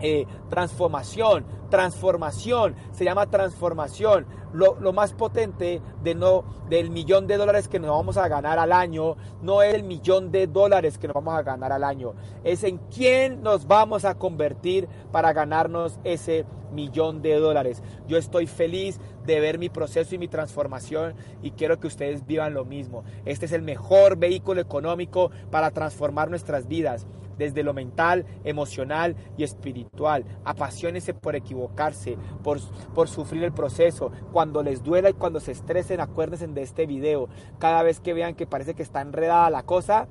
eh, 0.00 0.26
transformación. 0.48 1.44
transformación, 1.70 2.74
se 2.92 3.04
llama 3.04 3.26
transformación. 3.26 4.26
Lo, 4.52 4.78
lo, 4.80 4.92
más 4.92 5.12
potente 5.12 5.80
de 6.02 6.14
no, 6.14 6.44
del 6.68 6.90
millón 6.90 7.26
de 7.26 7.36
dólares 7.36 7.68
que 7.68 7.78
nos 7.78 7.90
vamos 7.90 8.16
a 8.16 8.28
ganar 8.28 8.58
al 8.58 8.72
año 8.72 9.16
no 9.42 9.62
es 9.62 9.74
el 9.74 9.82
millón 9.82 10.30
de 10.30 10.46
dólares 10.46 10.98
que 10.98 11.06
nos 11.06 11.14
vamos 11.14 11.34
a 11.34 11.42
ganar 11.42 11.72
al 11.72 11.84
año, 11.84 12.14
es 12.44 12.64
en 12.64 12.78
quién 12.78 13.42
nos 13.42 13.66
vamos 13.66 14.04
a 14.04 14.16
convertir 14.16 14.88
para 15.12 15.32
ganarnos 15.32 15.98
ese 16.04 16.46
millón 16.72 17.22
de 17.22 17.34
dólares. 17.34 17.82
Yo 18.06 18.18
estoy 18.18 18.46
feliz 18.46 19.00
de 19.24 19.40
ver 19.40 19.58
mi 19.58 19.68
proceso 19.68 20.14
y 20.14 20.18
mi 20.18 20.28
transformación 20.28 21.14
y 21.42 21.52
quiero 21.52 21.78
que 21.80 21.86
ustedes 21.86 22.26
vivan 22.26 22.54
lo 22.54 22.64
mismo. 22.64 23.04
Este 23.24 23.46
es 23.46 23.52
el 23.52 23.62
mejor 23.62 24.16
vehículo 24.16 24.60
económico 24.60 25.30
para 25.50 25.70
transformar 25.70 26.30
nuestras 26.30 26.66
vidas 26.66 27.06
desde 27.38 27.62
lo 27.62 27.72
mental, 27.72 28.26
emocional 28.44 29.16
y 29.36 29.44
espiritual. 29.44 30.24
Apasionense 30.44 31.14
por 31.14 31.36
equivocarse, 31.36 32.18
por, 32.42 32.58
por 32.94 33.08
sufrir 33.08 33.44
el 33.44 33.52
proceso. 33.52 34.10
Cuando 34.38 34.62
les 34.62 34.84
duela 34.84 35.10
y 35.10 35.14
cuando 35.14 35.40
se 35.40 35.50
estresen, 35.50 35.98
acuérdense 36.00 36.46
de 36.46 36.62
este 36.62 36.86
video. 36.86 37.28
Cada 37.58 37.82
vez 37.82 37.98
que 37.98 38.14
vean 38.14 38.36
que 38.36 38.46
parece 38.46 38.74
que 38.74 38.84
está 38.84 39.00
enredada 39.00 39.50
la 39.50 39.64
cosa, 39.64 40.06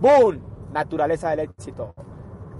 ¡boom! 0.00 0.38
Naturaleza 0.72 1.30
del 1.30 1.40
éxito. 1.40 1.94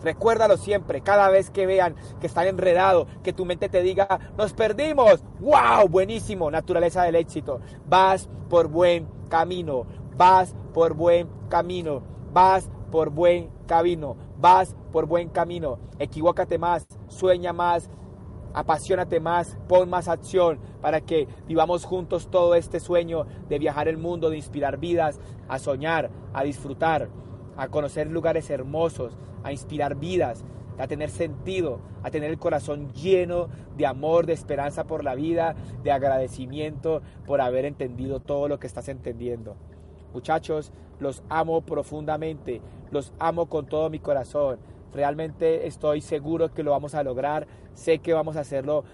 Recuérdalo 0.02 0.56
siempre, 0.56 1.00
cada 1.00 1.28
vez 1.28 1.50
que 1.50 1.64
vean 1.64 1.94
que 2.20 2.26
están 2.26 2.48
enredados, 2.48 3.06
que 3.22 3.32
tu 3.32 3.44
mente 3.44 3.68
te 3.68 3.82
diga, 3.82 4.32
nos 4.36 4.52
perdimos, 4.52 5.22
wow, 5.38 5.88
buenísimo, 5.88 6.50
naturaleza 6.50 7.04
del 7.04 7.14
éxito. 7.14 7.60
Vas 7.86 8.28
por 8.48 8.66
buen 8.66 9.06
camino, 9.28 9.86
vas 10.16 10.56
por 10.74 10.94
buen 10.94 11.28
camino, 11.48 12.02
vas 12.32 12.68
por 12.90 13.10
buen 13.10 13.48
camino, 13.68 14.16
vas 14.40 14.74
por 14.90 15.06
buen 15.06 15.28
camino, 15.28 15.78
equivócate 16.00 16.58
más, 16.58 16.84
sueña 17.06 17.52
más, 17.52 17.88
apasionate 18.58 19.20
más, 19.20 19.56
pon 19.68 19.88
más 19.88 20.08
acción 20.08 20.58
para 20.82 21.00
que 21.00 21.28
vivamos 21.46 21.84
juntos 21.84 22.28
todo 22.28 22.56
este 22.56 22.80
sueño 22.80 23.24
de 23.48 23.60
viajar 23.60 23.86
el 23.86 23.98
mundo, 23.98 24.30
de 24.30 24.36
inspirar 24.36 24.78
vidas, 24.78 25.20
a 25.48 25.60
soñar, 25.60 26.10
a 26.32 26.42
disfrutar, 26.42 27.08
a 27.56 27.68
conocer 27.68 28.08
lugares 28.08 28.50
hermosos, 28.50 29.16
a 29.44 29.52
inspirar 29.52 29.94
vidas, 29.94 30.44
a 30.76 30.88
tener 30.88 31.08
sentido, 31.08 31.78
a 32.02 32.10
tener 32.10 32.30
el 32.30 32.38
corazón 32.40 32.92
lleno 32.94 33.48
de 33.76 33.86
amor, 33.86 34.26
de 34.26 34.32
esperanza 34.32 34.88
por 34.88 35.04
la 35.04 35.14
vida, 35.14 35.54
de 35.84 35.92
agradecimiento 35.92 37.00
por 37.26 37.40
haber 37.40 37.64
entendido 37.64 38.18
todo 38.18 38.48
lo 38.48 38.58
que 38.58 38.66
estás 38.66 38.88
entendiendo. 38.88 39.54
Muchachos, 40.12 40.72
los 40.98 41.22
amo 41.28 41.60
profundamente, 41.60 42.60
los 42.90 43.12
amo 43.20 43.46
con 43.46 43.66
todo 43.66 43.88
mi 43.88 44.00
corazón. 44.00 44.58
Realmente 44.92 45.66
estoy 45.66 46.00
seguro 46.00 46.52
que 46.52 46.62
lo 46.62 46.70
vamos 46.70 46.94
a 46.94 47.02
lograr, 47.02 47.46
sé 47.74 47.98
que 47.98 48.12
vamos 48.14 48.36
a 48.36 48.40
hacerlo 48.40 48.84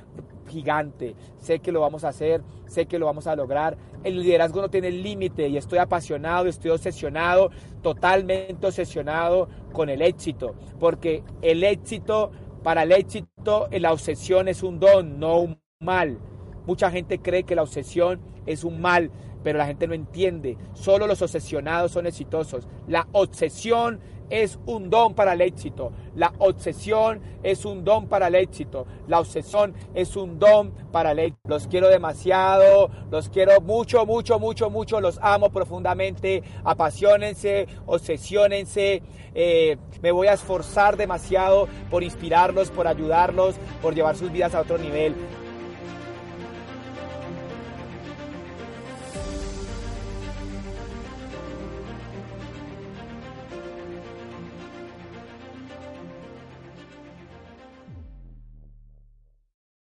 gigante, 0.49 1.15
sé 1.39 1.61
que 1.61 1.73
lo 1.73 1.81
vamos 1.81 2.05
a 2.05 2.09
hacer, 2.09 2.43
sé 2.67 2.87
que 2.87 2.99
lo 2.99 3.07
vamos 3.07 3.27
a 3.27 3.37
lograr. 3.37 3.77
El 4.03 4.21
liderazgo 4.21 4.61
no 4.61 4.69
tiene 4.69 4.91
límite 4.91 5.49
y 5.49 5.57
estoy 5.57 5.79
apasionado, 5.79 6.47
estoy 6.47 6.71
obsesionado, 6.71 7.51
totalmente 7.83 8.67
obsesionado 8.67 9.49
con 9.73 9.89
el 9.89 10.03
éxito, 10.03 10.55
porque 10.79 11.23
el 11.43 11.65
éxito, 11.65 12.31
para 12.63 12.83
el 12.83 12.93
éxito, 12.93 13.69
la 13.71 13.93
obsesión 13.93 14.49
es 14.49 14.63
un 14.63 14.81
don, 14.81 15.19
no 15.19 15.39
un 15.39 15.59
mal. 15.81 16.19
Mucha 16.67 16.91
gente 16.91 17.19
cree 17.19 17.45
que 17.45 17.55
la 17.55 17.63
obsesión 17.63 18.21
es 18.47 18.65
un 18.65 18.81
mal, 18.81 19.11
pero 19.43 19.59
la 19.59 19.67
gente 19.67 19.87
no 19.87 19.95
entiende. 19.95 20.57
Solo 20.73 21.07
los 21.07 21.21
obsesionados 21.21 21.93
son 21.93 22.07
exitosos. 22.07 22.67
La 22.89 23.07
obsesión 23.13 24.01
es 24.31 24.59
un 24.67 24.91
don 24.91 25.15
para 25.15 25.33
el 25.33 25.41
éxito. 25.41 25.93
La 26.15 26.33
obsesión 26.39 27.21
es 27.43 27.65
un 27.65 27.85
don 27.85 28.07
para 28.09 28.29
el 28.29 28.35
éxito. 28.35 28.87
La 29.09 29.21
obsesión 29.21 29.75
es 29.95 30.17
un 30.17 30.39
don 30.39 30.73
para 30.93 31.13
el 31.13 31.19
éxito. 31.19 31.41
Los 31.49 31.67
quiero 31.67 31.89
demasiado, 31.89 32.91
los 33.11 33.29
quiero 33.29 33.61
mucho, 33.61 34.07
mucho, 34.07 34.39
mucho, 34.39 34.71
mucho. 34.71 35.01
Los 35.01 35.19
amo 35.23 35.51
profundamente. 35.51 36.43
Apasionense, 36.65 37.67
obsesionense. 37.87 39.03
Eh, 39.35 39.77
me 40.03 40.13
voy 40.13 40.29
a 40.29 40.35
esforzar 40.35 40.97
demasiado 40.97 41.69
por 41.91 42.03
inspirarlos, 42.03 42.71
por 42.71 42.87
ayudarlos, 42.87 43.57
por 43.83 43.95
llevar 43.95 44.17
sus 44.17 44.31
vidas 44.31 44.55
a 44.55 44.61
otro 44.61 44.79
nivel. 44.79 45.15